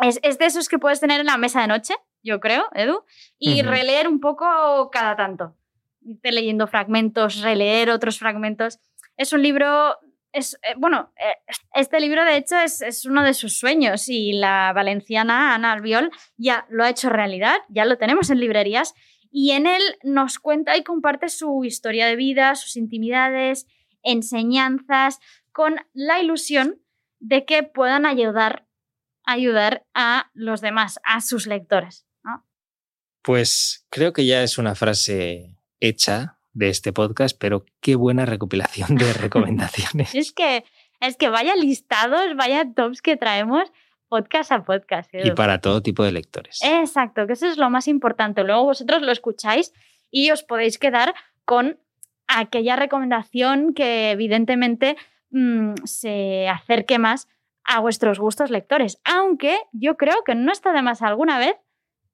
Es, 0.00 0.38
de 0.38 0.46
esos 0.46 0.68
que 0.68 0.78
puedes 0.78 1.00
tener 1.00 1.18
en 1.18 1.26
la 1.26 1.38
mesa 1.38 1.60
de 1.60 1.66
noche, 1.66 1.94
yo 2.22 2.38
creo, 2.38 2.68
Edu, 2.72 3.02
y 3.36 3.62
releer 3.62 4.06
un 4.06 4.20
poco 4.20 4.90
cada 4.92 5.16
tanto 5.16 5.57
leyendo 6.22 6.66
fragmentos, 6.66 7.42
releer 7.42 7.90
otros 7.90 8.18
fragmentos. 8.18 8.78
Es 9.16 9.32
un 9.32 9.42
libro, 9.42 9.96
es, 10.32 10.54
eh, 10.62 10.74
bueno, 10.76 11.12
eh, 11.16 11.52
este 11.74 12.00
libro 12.00 12.24
de 12.24 12.36
hecho 12.36 12.56
es, 12.58 12.80
es, 12.82 13.04
uno 13.04 13.22
de 13.22 13.34
sus 13.34 13.58
sueños 13.58 14.08
y 14.08 14.32
la 14.32 14.72
valenciana 14.72 15.54
Ana 15.54 15.72
Albiol 15.72 16.10
ya 16.36 16.66
lo 16.70 16.84
ha 16.84 16.90
hecho 16.90 17.08
realidad, 17.08 17.56
ya 17.68 17.84
lo 17.84 17.98
tenemos 17.98 18.30
en 18.30 18.40
librerías 18.40 18.94
y 19.30 19.50
en 19.52 19.66
él 19.66 19.82
nos 20.02 20.38
cuenta 20.38 20.76
y 20.76 20.84
comparte 20.84 21.28
su 21.28 21.64
historia 21.64 22.06
de 22.06 22.16
vida, 22.16 22.54
sus 22.54 22.76
intimidades, 22.76 23.66
enseñanzas, 24.02 25.18
con 25.52 25.76
la 25.92 26.20
ilusión 26.20 26.80
de 27.20 27.44
que 27.44 27.62
puedan 27.62 28.06
ayudar, 28.06 28.66
ayudar 29.24 29.84
a 29.92 30.30
los 30.34 30.60
demás, 30.60 31.00
a 31.04 31.20
sus 31.20 31.46
lectores. 31.46 32.06
Pues 33.22 33.84
creo 33.90 34.12
que 34.12 34.24
ya 34.24 34.42
es 34.42 34.56
una 34.56 34.74
frase 34.74 35.57
hecha 35.80 36.38
de 36.52 36.68
este 36.68 36.92
podcast, 36.92 37.36
pero 37.38 37.64
qué 37.80 37.96
buena 37.96 38.26
recopilación 38.26 38.96
de 38.96 39.12
recomendaciones. 39.14 40.14
es 40.14 40.32
que 40.32 40.64
es 41.00 41.16
que 41.16 41.28
vaya 41.28 41.54
listados, 41.54 42.34
vaya 42.36 42.66
tops 42.74 43.02
que 43.02 43.16
traemos 43.16 43.70
podcast 44.08 44.52
a 44.52 44.64
podcast. 44.64 45.10
Y 45.12 45.30
para 45.32 45.60
todo 45.60 45.82
tipo 45.82 46.02
de 46.02 46.12
lectores. 46.12 46.60
Exacto, 46.62 47.26
que 47.26 47.34
eso 47.34 47.46
es 47.46 47.56
lo 47.56 47.70
más 47.70 47.88
importante. 47.88 48.42
Luego 48.42 48.64
vosotros 48.64 49.02
lo 49.02 49.12
escucháis 49.12 49.72
y 50.10 50.30
os 50.30 50.42
podéis 50.42 50.78
quedar 50.78 51.14
con 51.44 51.78
aquella 52.26 52.76
recomendación 52.76 53.74
que 53.74 54.10
evidentemente 54.10 54.96
mm, 55.30 55.74
se 55.84 56.48
acerque 56.48 56.98
más 56.98 57.28
a 57.64 57.80
vuestros 57.80 58.18
gustos 58.18 58.50
lectores. 58.50 58.98
Aunque 59.04 59.58
yo 59.72 59.96
creo 59.96 60.24
que 60.24 60.34
no 60.34 60.50
está 60.52 60.72
de 60.72 60.82
más 60.82 61.02
alguna 61.02 61.38
vez 61.38 61.56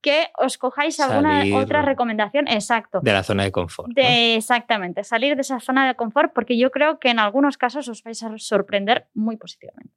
que 0.05 0.29
os 0.37 0.59
cojáis 0.59 1.01
alguna 1.01 1.43
otra 1.57 1.81
recomendación. 1.81 2.47
Exacto. 2.47 3.01
De 3.03 3.11
la 3.11 3.23
zona 3.23 3.45
de 3.45 3.53
confort. 3.53 3.91
Exactamente, 3.97 5.03
salir 5.03 5.35
de 5.35 5.41
esa 5.41 5.61
zona 5.61 5.89
de 5.89 5.95
confort 5.95 6.31
porque 6.35 6.59
yo 6.59 6.71
creo 6.71 6.99
que 6.99 7.09
en 7.09 7.19
algunos 7.19 7.57
casos 7.57 7.89
os 7.89 8.03
vais 8.03 8.23
a 8.23 8.37
sorprender 8.37 9.07
muy 9.15 9.39
positivamente. 9.39 9.95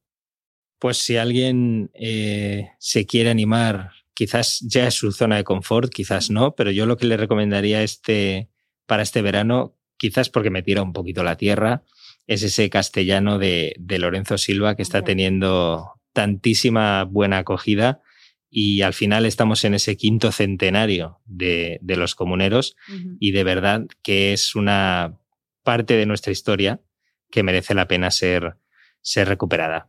Pues 0.80 0.98
si 1.00 1.18
alguien 1.18 1.92
eh, 1.94 2.70
se 2.80 3.06
quiere 3.06 3.32
animar, 3.32 3.92
quizás 4.14 4.62
ya 4.62 4.88
es 4.88 4.94
su 4.94 5.12
zona 5.12 5.36
de 5.36 5.44
confort, 5.44 5.92
quizás 5.92 6.32
no, 6.32 6.56
pero 6.56 6.72
yo 6.72 6.86
lo 6.86 6.96
que 6.96 7.06
le 7.06 7.18
recomendaría 7.18 7.84
este, 7.84 8.48
para 8.86 9.04
este 9.04 9.22
verano, 9.22 9.76
quizás 9.98 10.30
porque 10.30 10.52
me 10.52 10.64
tira 10.64 10.84
un 10.84 10.94
poquito 10.94 11.22
la 11.26 11.36
tierra, 11.36 11.84
es 12.28 12.44
ese 12.44 12.70
castellano 12.70 13.40
de, 13.40 13.76
de 13.78 14.00
Lorenzo 14.00 14.38
Silva 14.38 14.76
que 14.76 14.84
está 14.84 15.02
teniendo 15.02 16.00
tantísima 16.14 17.04
buena 17.04 17.40
acogida 17.40 18.02
y 18.50 18.82
al 18.82 18.94
final 18.94 19.26
estamos 19.26 19.64
en 19.66 19.74
ese 19.74 19.98
quinto 19.98 20.32
centenario 20.32 21.20
de, 21.26 21.80
los 21.84 22.16
comuneros 22.16 22.76
y 23.20 23.32
de 23.32 23.44
verdad 23.44 23.86
que 24.04 24.34
es 24.34 24.56
una 24.56 25.18
parte 25.64 25.96
de 25.96 26.06
nuestra 26.06 26.32
historia 26.32 26.82
que 27.30 27.44
merece 27.44 27.74
la 27.74 27.88
pena 27.88 28.10
ser, 28.12 28.56
ser 29.02 29.28
recuperada. 29.28 29.88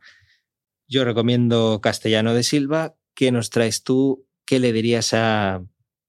Yo 0.88 1.04
recomiendo 1.04 1.80
Castellano 1.80 2.34
de 2.34 2.42
Silva. 2.42 2.96
¿Qué 3.14 3.30
nos 3.30 3.50
traes 3.50 3.84
tú? 3.84 4.26
¿Qué 4.44 4.58
le 4.58 4.72
dirías 4.72 5.12
a 5.14 5.62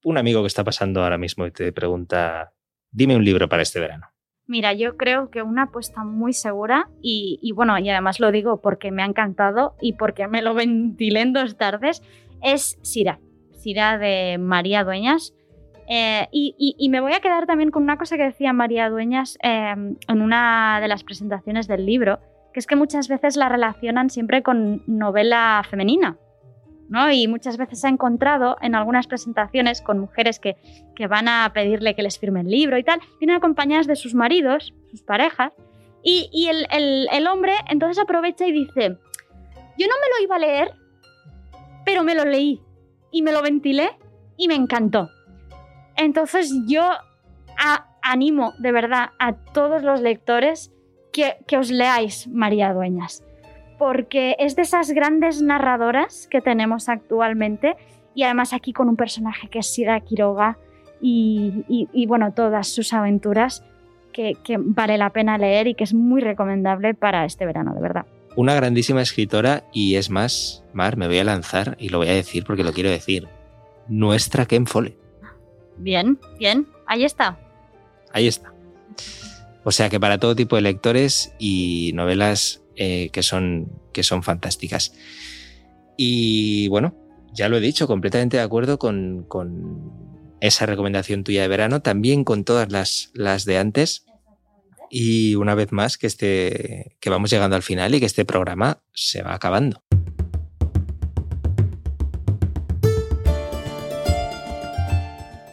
un 0.03 0.17
amigo 0.17 0.41
que 0.41 0.47
está 0.47 0.63
pasando 0.63 1.03
ahora 1.03 1.17
mismo 1.17 1.45
y 1.45 1.51
te 1.51 1.71
pregunta, 1.71 2.53
dime 2.89 3.15
un 3.15 3.25
libro 3.25 3.49
para 3.49 3.62
este 3.62 3.79
verano? 3.79 4.07
Mira, 4.47 4.73
yo 4.73 4.97
creo 4.97 5.29
que 5.29 5.43
una 5.43 5.63
apuesta 5.63 6.03
muy 6.03 6.33
segura 6.33 6.89
y, 7.03 7.38
y, 7.43 7.51
bueno, 7.51 7.77
y 7.77 7.88
además 7.89 8.19
lo 8.19 8.31
digo 8.31 8.62
porque 8.62 8.89
me 8.89 9.03
ha 9.03 9.05
encantado 9.05 9.75
y 9.79 9.93
porque 9.93 10.27
me 10.27 10.41
lo 10.41 10.53
ventilé 10.55 11.21
en 11.21 11.33
dos 11.33 11.57
tardes, 11.57 12.01
es 12.41 12.78
Sira, 12.82 13.19
Sira 13.52 13.97
de 13.97 14.38
María 14.39 14.84
Dueñas. 14.84 15.34
Eh, 15.91 16.28
y, 16.32 16.88
me 16.89 17.02
voy 17.02 17.13
a 17.13 17.19
quedar 17.19 17.47
también 17.47 17.71
con 17.71 17.82
una 17.82 17.97
cosa 17.97 18.15
que 18.15 18.23
decía 18.23 18.54
María 18.54 18.89
Dueñas 18.89 19.39
em, 19.41 19.95
en 20.08 20.21
una 20.21 20.80
de 20.82 20.88
las 20.88 21.04
presentaciones 21.04 21.67
del 21.67 21.86
libro, 21.86 22.19
que 22.54 22.60
es 22.60 22.67
que 22.67 22.75
muchas 22.75 23.08
veces 23.08 23.36
la 23.36 23.49
relacionan 23.49 24.12
siempre 24.12 24.43
con 24.43 24.84
novela 24.86 25.63
femenina. 25.67 26.17
¿no? 26.89 27.12
Y 27.12 27.28
muchas 27.28 27.58
veces 27.58 27.82
se 27.82 27.88
ha 27.88 27.89
encontrado 27.89 28.58
en 28.62 28.75
algunas 28.75 29.08
presentaciones 29.08 29.82
con 29.82 29.99
mujeres 29.99 30.39
que, 30.39 30.58
van 31.08 31.28
a 31.28 31.49
pedirle 31.54 31.95
que 31.95 32.04
les 32.04 32.19
firme 32.19 32.41
el 32.41 32.47
libro 32.49 32.78
y 32.78 32.84
tal, 32.84 32.99
vienen 33.19 33.38
acompañadas 33.38 33.88
de 33.88 33.95
sus 33.95 34.13
maridos, 34.13 34.73
sus 34.91 35.02
parejas, 35.02 35.54
y, 36.04 36.47
el, 36.49 37.08
el 37.12 37.28
hombre 37.28 37.54
entonces 37.67 38.02
aprovecha 38.02 38.45
y 38.45 38.52
dice, 38.52 38.97
yo 39.78 39.88
no 39.88 39.93
me 39.93 40.17
lo 40.17 40.23
iba 40.23 40.36
a 40.36 40.39
leer 40.39 40.73
pero 41.89 42.04
me 42.04 42.13
lo 42.13 42.23
leí 42.23 42.62
y 43.10 43.23
me 43.23 43.32
lo 43.32 43.41
ventilé 43.41 43.89
y 44.38 44.47
me 44.47 44.54
encantó. 44.54 45.10
Entonces 45.97 46.54
yo 46.67 46.84
animo 48.04 48.54
de 48.60 48.71
verdad 48.71 49.10
a 49.17 49.34
todos 49.34 49.82
los 49.82 49.99
lectores 49.99 50.71
que, 51.12 51.58
os 51.58 51.71
leáis 51.71 52.28
María 52.28 52.73
Dueñas, 52.73 53.23
porque 53.80 54.36
es 54.38 54.56
de 54.56 54.62
esas 54.62 54.91
grandes 54.91 55.41
narradoras 55.41 56.28
que 56.28 56.41
tenemos 56.41 56.89
actualmente 56.89 57.75
y 58.13 58.21
además 58.21 58.54
aquí 58.54 58.71
con 58.71 58.88
un 58.88 58.95
personaje 58.95 59.47
que 59.47 59.58
es 59.58 59.73
Sira 59.73 59.99
Quiroga 60.02 60.60
y, 61.02 62.06
bueno, 62.08 62.34
todas 62.34 62.67
sus 62.67 62.93
aventuras 62.93 63.63
que 64.13 64.36
vale 64.60 64.99
la 64.99 65.10
pena 65.10 65.39
leer 65.39 65.65
y 65.65 65.73
que 65.73 65.86
es 65.86 65.95
muy 65.95 66.21
recomendable 66.21 66.93
para 66.93 67.25
este 67.25 67.47
verano, 67.47 67.73
de 67.73 67.82
verdad 67.82 68.06
una 68.39 68.56
grandísima 68.56 69.02
escritora 69.02 69.65
y 69.73 69.95
es 69.95 70.10
más, 70.10 70.63
Mar, 70.71 70.95
me 70.95 71.08
voy 71.08 71.17
a 71.17 71.25
lanzar 71.25 71.75
y 71.78 71.89
lo 71.89 71.97
voy 71.97 72.08
a 72.08 72.13
decir 72.13 72.45
porque 72.45 72.63
lo 72.63 72.71
quiero 72.71 72.89
decir. 72.89 73.28
Nuestra 73.89 74.45
Ken 74.45 74.65
Follett. 74.65 74.95
Bien, 75.78 76.17
bien, 76.39 76.65
ahí 76.88 77.04
está. 77.04 77.38
Ahí 78.13 78.28
está. 78.28 78.54
O 79.65 79.73
sea 79.73 79.89
que 79.89 79.99
para 79.99 80.19
todo 80.19 80.38
tipo 80.38 80.56
de 80.56 80.62
lectores 80.62 81.34
y 81.38 81.91
novelas 81.95 82.62
eh, 82.78 83.10
que, 83.12 83.23
son, 83.23 83.73
que 83.91 84.04
son 84.04 84.23
fantásticas. 84.23 84.93
Y 85.97 86.69
bueno, 86.69 86.95
ya 87.34 87.49
lo 87.49 87.58
he 87.58 87.62
dicho, 87.62 87.88
completamente 87.88 88.38
de 88.38 88.43
acuerdo 88.43 88.80
con, 88.80 89.25
con 89.28 89.91
esa 90.39 90.65
recomendación 90.65 91.25
tuya 91.25 91.41
de 91.41 91.49
verano, 91.49 91.82
también 91.82 92.23
con 92.23 92.45
todas 92.45 92.71
las, 92.71 93.12
las 93.13 93.43
de 93.43 93.58
antes 93.58 94.06
y 94.89 95.36
una 95.36 95.56
vez 95.56 95.71
más 95.71 95.97
que, 95.97 96.08
este, 96.08 96.97
que 96.99 97.10
vamos 97.10 97.30
llegando 97.30 97.56
al 97.56 97.63
final 97.63 97.93
y 97.95 97.99
que 97.99 98.06
este 98.06 98.25
programa 98.25 98.80
se 98.93 99.21
va 99.21 99.34
acabando. 99.34 99.82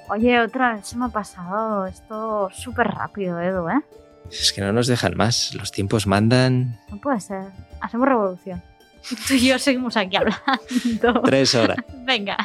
Oye, 0.08 0.40
otra 0.40 0.74
vez 0.74 0.86
se 0.86 0.96
me 0.96 1.06
ha 1.06 1.08
pasado 1.08 1.86
esto 1.86 2.48
súper 2.52 2.86
rápido, 2.86 3.40
Edu, 3.40 3.68
¿eh? 3.68 3.82
Es 4.30 4.52
que 4.52 4.60
no 4.60 4.72
nos 4.72 4.86
dejan 4.86 5.16
más, 5.16 5.54
los 5.54 5.72
tiempos 5.72 6.06
mandan. 6.06 6.80
No 6.88 7.00
puede 7.00 7.20
ser, 7.20 7.42
hacemos 7.80 8.08
revolución. 8.08 8.62
Tú 9.28 9.34
y 9.34 9.48
yo 9.48 9.58
seguimos 9.58 9.96
aquí 9.96 10.16
hablando. 10.16 11.22
Tres 11.24 11.54
horas. 11.54 11.78
Venga. 12.04 12.36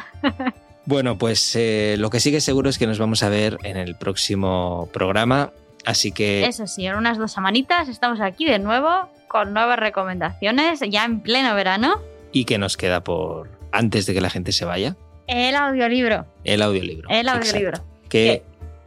Bueno, 0.84 1.16
pues 1.18 1.54
eh, 1.56 1.96
lo 1.98 2.10
que 2.10 2.20
sí 2.20 2.30
que 2.30 2.40
seguro 2.40 2.68
es 2.68 2.78
que 2.78 2.86
nos 2.86 2.98
vamos 2.98 3.22
a 3.22 3.28
ver 3.28 3.58
en 3.62 3.76
el 3.76 3.96
próximo 3.96 4.88
programa. 4.92 5.52
Así 5.84 6.12
que... 6.12 6.44
Eso 6.44 6.66
sí, 6.66 6.86
en 6.86 6.96
unas 6.96 7.18
dos 7.18 7.32
semanitas 7.32 7.88
estamos 7.88 8.20
aquí 8.20 8.44
de 8.44 8.58
nuevo 8.58 9.08
con 9.28 9.52
nuevas 9.52 9.78
recomendaciones 9.78 10.80
ya 10.88 11.04
en 11.04 11.20
pleno 11.20 11.54
verano. 11.54 12.00
¿Y 12.32 12.44
qué 12.44 12.58
nos 12.58 12.76
queda 12.76 13.02
por 13.02 13.50
antes 13.72 14.06
de 14.06 14.14
que 14.14 14.20
la 14.20 14.30
gente 14.30 14.52
se 14.52 14.64
vaya? 14.64 14.96
El 15.26 15.54
audiolibro. 15.56 16.26
El 16.44 16.62
audiolibro. 16.62 17.08
El 17.08 17.28
audiolibro. 17.28 17.80
¿Qué? 18.08 18.42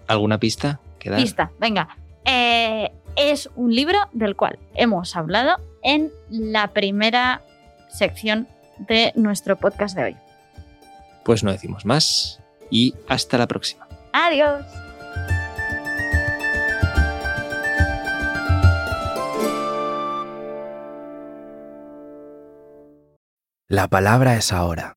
¿Alguna 0.08 0.40
pista? 0.40 0.80
Pista, 1.16 1.52
venga. 1.60 1.88
Eh, 2.26 2.92
es 3.16 3.50
un 3.56 3.74
libro 3.74 4.00
del 4.14 4.36
cual 4.36 4.58
hemos 4.74 5.16
hablado 5.16 5.58
en 5.84 6.12
la 6.30 6.70
primera 6.70 7.42
sección 7.90 8.48
de 8.80 9.12
nuestro 9.16 9.56
podcast 9.58 9.96
de 9.96 10.04
hoy. 10.04 10.16
Pues 11.24 11.44
no 11.44 11.52
decimos 11.52 11.86
más 11.86 12.42
y 12.70 12.96
hasta 13.08 13.38
la 13.38 13.48
próxima. 13.48 13.88
Adiós. 14.14 14.66
La 23.76 23.90
palabra 23.90 24.38
es 24.38 24.54
ahora. 24.54 24.96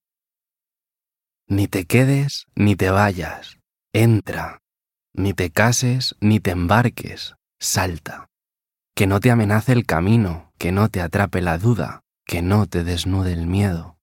Ni 1.49 1.67
te 1.67 1.85
quedes 1.85 2.47
ni 2.55 2.77
te 2.77 2.91
vayas. 2.91 3.59
Entra. 3.93 4.61
Ni 5.13 5.35
te 5.35 5.51
cases 5.51 6.15
ni 6.21 6.39
te 6.39 6.53
embarques. 6.53 7.35
Salta. 7.59 8.29
Que 8.95 9.09
no 9.09 9.19
te 9.19 9.33
amenace 9.33 9.73
el 9.73 9.85
camino, 9.85 10.53
que 10.59 10.71
no 10.71 10.91
te 10.91 11.01
atrape 11.01 11.43
la 11.43 11.59
duda, 11.59 12.03
que 12.25 12.41
no 12.41 12.67
te 12.67 12.85
desnude 12.85 13.33
el 13.33 13.49
miedo. 13.49 13.99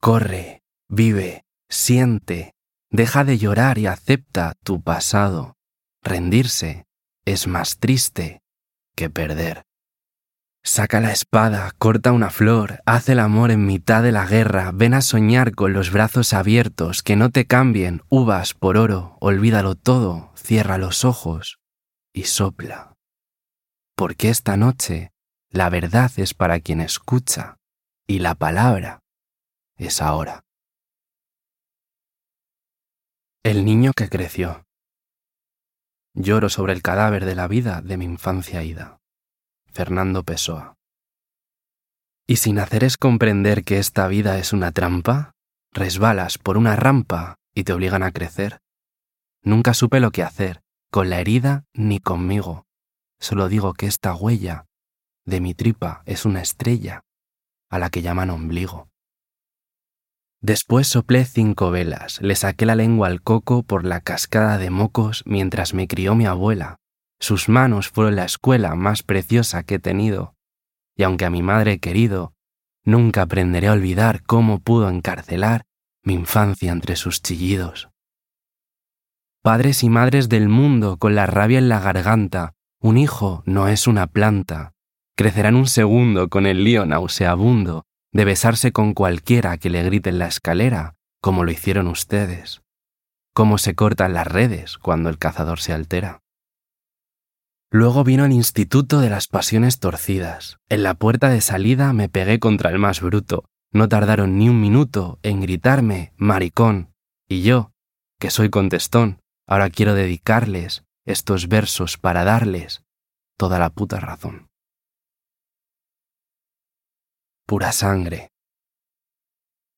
Corre, 0.00 0.64
vive, 0.88 1.44
siente, 1.68 2.56
deja 2.90 3.22
de 3.22 3.38
llorar 3.38 3.78
y 3.78 3.86
acepta 3.86 4.54
tu 4.64 4.82
pasado. 4.82 5.54
Rendirse 6.02 6.88
es 7.24 7.46
más 7.46 7.78
triste 7.78 8.42
que 8.96 9.08
perder. 9.08 9.67
Saca 10.68 11.00
la 11.00 11.12
espada, 11.12 11.72
corta 11.78 12.12
una 12.12 12.28
flor, 12.28 12.82
haz 12.84 13.08
el 13.08 13.20
amor 13.20 13.50
en 13.50 13.64
mitad 13.64 14.02
de 14.02 14.12
la 14.12 14.26
guerra, 14.26 14.70
ven 14.74 14.92
a 14.92 15.00
soñar 15.00 15.54
con 15.54 15.72
los 15.72 15.90
brazos 15.90 16.34
abiertos, 16.34 17.02
que 17.02 17.16
no 17.16 17.30
te 17.30 17.46
cambien 17.46 18.02
uvas 18.10 18.52
por 18.52 18.76
oro, 18.76 19.16
olvídalo 19.18 19.76
todo, 19.76 20.30
cierra 20.36 20.76
los 20.76 21.06
ojos 21.06 21.58
y 22.12 22.24
sopla. 22.24 22.92
Porque 23.96 24.28
esta 24.28 24.58
noche 24.58 25.10
la 25.48 25.70
verdad 25.70 26.12
es 26.16 26.34
para 26.34 26.60
quien 26.60 26.82
escucha 26.82 27.56
y 28.06 28.18
la 28.18 28.34
palabra 28.34 29.00
es 29.78 30.02
ahora. 30.02 30.44
El 33.42 33.64
niño 33.64 33.92
que 33.96 34.10
creció. 34.10 34.66
Lloro 36.12 36.50
sobre 36.50 36.74
el 36.74 36.82
cadáver 36.82 37.24
de 37.24 37.34
la 37.34 37.48
vida 37.48 37.80
de 37.80 37.96
mi 37.96 38.04
infancia 38.04 38.62
ida. 38.62 38.97
Fernando 39.78 40.24
Pessoa. 40.24 40.74
Y 42.26 42.34
sin 42.38 42.58
hacer 42.58 42.82
es 42.82 42.96
comprender 42.96 43.62
que 43.62 43.78
esta 43.78 44.08
vida 44.08 44.36
es 44.38 44.52
una 44.52 44.72
trampa, 44.72 45.36
resbalas 45.72 46.36
por 46.36 46.58
una 46.58 46.74
rampa 46.74 47.36
y 47.54 47.62
te 47.62 47.74
obligan 47.74 48.02
a 48.02 48.10
crecer. 48.10 48.58
Nunca 49.40 49.74
supe 49.74 50.00
lo 50.00 50.10
que 50.10 50.24
hacer, 50.24 50.62
con 50.90 51.10
la 51.10 51.20
herida 51.20 51.62
ni 51.74 52.00
conmigo. 52.00 52.66
Solo 53.20 53.48
digo 53.48 53.72
que 53.72 53.86
esta 53.86 54.16
huella 54.16 54.66
de 55.24 55.40
mi 55.40 55.54
tripa 55.54 56.02
es 56.06 56.24
una 56.24 56.42
estrella 56.42 57.02
a 57.70 57.78
la 57.78 57.88
que 57.88 58.02
llaman 58.02 58.30
ombligo. 58.30 58.88
Después 60.40 60.88
soplé 60.88 61.24
cinco 61.24 61.70
velas, 61.70 62.20
le 62.20 62.34
saqué 62.34 62.66
la 62.66 62.74
lengua 62.74 63.06
al 63.06 63.22
coco 63.22 63.62
por 63.62 63.84
la 63.84 64.00
cascada 64.00 64.58
de 64.58 64.70
mocos 64.70 65.22
mientras 65.24 65.72
me 65.72 65.86
crió 65.86 66.16
mi 66.16 66.26
abuela. 66.26 66.78
Sus 67.20 67.48
manos 67.48 67.88
fueron 67.88 68.16
la 68.16 68.24
escuela 68.24 68.74
más 68.74 69.02
preciosa 69.02 69.62
que 69.64 69.76
he 69.76 69.78
tenido, 69.78 70.34
y 70.96 71.02
aunque 71.02 71.24
a 71.24 71.30
mi 71.30 71.42
madre 71.42 71.72
he 71.72 71.78
querido, 71.78 72.34
nunca 72.84 73.22
aprenderé 73.22 73.68
a 73.68 73.72
olvidar 73.72 74.22
cómo 74.22 74.60
pudo 74.60 74.88
encarcelar 74.88 75.64
mi 76.02 76.14
infancia 76.14 76.72
entre 76.72 76.96
sus 76.96 77.22
chillidos. 77.22 77.88
Padres 79.42 79.82
y 79.82 79.88
madres 79.88 80.28
del 80.28 80.48
mundo 80.48 80.96
con 80.96 81.14
la 81.14 81.26
rabia 81.26 81.58
en 81.58 81.68
la 81.68 81.80
garganta, 81.80 82.54
un 82.80 82.98
hijo 82.98 83.42
no 83.46 83.68
es 83.68 83.86
una 83.86 84.06
planta, 84.06 84.72
crecerá 85.16 85.48
en 85.48 85.56
un 85.56 85.66
segundo 85.66 86.28
con 86.28 86.46
el 86.46 86.64
lío 86.64 86.86
nauseabundo 86.86 87.84
de 88.12 88.24
besarse 88.24 88.72
con 88.72 88.94
cualquiera 88.94 89.58
que 89.58 89.70
le 89.70 89.82
grite 89.82 90.10
en 90.10 90.18
la 90.18 90.26
escalera, 90.26 90.94
como 91.20 91.44
lo 91.44 91.50
hicieron 91.50 91.88
ustedes. 91.88 92.62
Cómo 93.34 93.58
se 93.58 93.74
cortan 93.74 94.14
las 94.14 94.26
redes 94.26 94.78
cuando 94.78 95.10
el 95.10 95.18
cazador 95.18 95.60
se 95.60 95.72
altera. 95.72 96.22
Luego 97.70 98.04
vino 98.04 98.24
el 98.24 98.32
Instituto 98.32 99.00
de 99.00 99.10
las 99.10 99.28
Pasiones 99.28 99.78
Torcidas. 99.78 100.58
En 100.68 100.82
la 100.82 100.94
puerta 100.94 101.28
de 101.28 101.40
salida 101.40 101.92
me 101.92 102.08
pegué 102.08 102.38
contra 102.38 102.70
el 102.70 102.78
más 102.78 103.00
bruto. 103.00 103.44
No 103.72 103.88
tardaron 103.88 104.38
ni 104.38 104.48
un 104.48 104.60
minuto 104.60 105.18
en 105.22 105.40
gritarme 105.40 106.12
maricón. 106.16 106.94
Y 107.28 107.42
yo, 107.42 107.72
que 108.18 108.30
soy 108.30 108.48
contestón, 108.48 109.20
ahora 109.46 109.68
quiero 109.68 109.94
dedicarles 109.94 110.84
estos 111.04 111.48
versos 111.48 111.98
para 111.98 112.24
darles 112.24 112.82
toda 113.36 113.58
la 113.58 113.70
puta 113.70 114.00
razón 114.00 114.48
pura 117.48 117.72
sangre. 117.72 118.30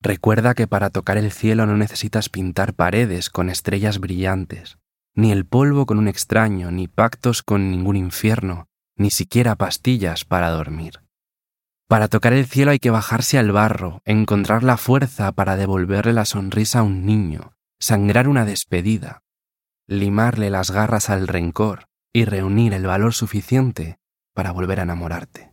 Recuerda 0.03 0.55
que 0.55 0.67
para 0.67 0.91
tocar 0.91 1.17
el 1.19 1.31
cielo 1.31 1.67
no 1.67 1.77
necesitas 1.77 2.29
pintar 2.29 2.75
paredes 2.75 3.31
con 3.31 3.49
estrellas 3.49 4.01
brillantes, 4.01 4.80
ni 5.15 5.33
el 5.33 5.47
polvo 5.47 5.87
con 5.87 5.99
un 5.99 6.09
extraño, 6.09 6.71
ni 6.71 6.89
pactos 6.89 7.43
con 7.43 7.71
ningún 7.71 7.97
infierno, 7.97 8.69
ni 8.97 9.11
siquiera 9.11 9.57
pastillas 9.57 10.25
para 10.25 10.51
dormir. 10.51 11.01
Para 11.89 12.09
tocar 12.09 12.33
el 12.33 12.47
cielo 12.47 12.71
hay 12.71 12.79
que 12.79 12.91
bajarse 12.91 13.39
al 13.39 13.51
barro, 13.51 14.01
encontrar 14.05 14.63
la 14.63 14.77
fuerza 14.77 15.33
para 15.33 15.57
devolverle 15.57 16.13
la 16.13 16.25
sonrisa 16.25 16.81
a 16.81 16.83
un 16.83 17.05
niño, 17.05 17.53
sangrar 17.81 18.29
una 18.29 18.45
despedida, 18.45 19.23
limarle 19.89 20.51
las 20.51 20.71
garras 20.71 21.11
al 21.11 21.27
rencor 21.27 21.87
y 22.13 22.25
reunir 22.25 22.75
el 22.75 22.87
valor 22.87 23.13
suficiente 23.15 23.99
para 24.35 24.53
volver 24.53 24.81
a 24.81 24.85
enamorarte 24.85 25.51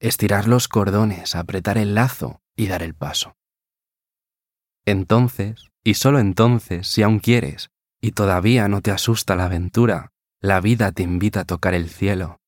estirar 0.00 0.48
los 0.48 0.66
cordones, 0.66 1.36
apretar 1.36 1.76
el 1.76 1.94
lazo 1.94 2.42
y 2.56 2.66
dar 2.66 2.82
el 2.82 2.94
paso. 2.94 3.36
Entonces, 4.86 5.70
y 5.84 5.94
solo 5.94 6.18
entonces, 6.18 6.88
si 6.88 7.02
aún 7.02 7.20
quieres, 7.20 7.70
y 8.00 8.12
todavía 8.12 8.68
no 8.68 8.80
te 8.80 8.90
asusta 8.90 9.36
la 9.36 9.44
aventura, 9.44 10.12
la 10.40 10.60
vida 10.60 10.92
te 10.92 11.02
invita 11.02 11.40
a 11.40 11.44
tocar 11.44 11.74
el 11.74 11.88
cielo. 11.88 12.40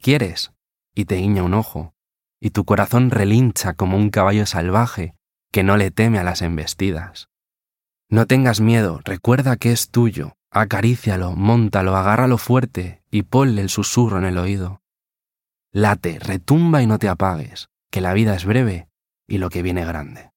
Quieres, 0.00 0.52
y 0.94 1.04
te 1.04 1.16
guiña 1.16 1.42
un 1.42 1.54
ojo, 1.54 1.94
y 2.40 2.50
tu 2.50 2.64
corazón 2.64 3.10
relincha 3.10 3.74
como 3.74 3.96
un 3.96 4.10
caballo 4.10 4.46
salvaje 4.46 5.14
que 5.52 5.62
no 5.62 5.76
le 5.76 5.90
teme 5.90 6.18
a 6.18 6.24
las 6.24 6.42
embestidas. 6.42 7.28
No 8.08 8.26
tengas 8.26 8.60
miedo, 8.60 9.00
recuerda 9.04 9.56
que 9.56 9.72
es 9.72 9.90
tuyo, 9.90 10.36
acarícialo, 10.50 11.32
móntalo, 11.32 11.96
agárralo 11.96 12.38
fuerte 12.38 13.02
y 13.10 13.22
ponle 13.22 13.62
el 13.62 13.68
susurro 13.68 14.18
en 14.18 14.24
el 14.24 14.38
oído. 14.38 14.80
Late, 15.72 16.18
retumba 16.18 16.82
y 16.82 16.86
no 16.86 16.98
te 16.98 17.08
apagues, 17.08 17.68
que 17.90 18.00
la 18.00 18.14
vida 18.14 18.34
es 18.34 18.44
breve 18.44 18.88
y 19.26 19.38
lo 19.38 19.50
que 19.50 19.62
viene 19.62 19.84
grande. 19.84 20.30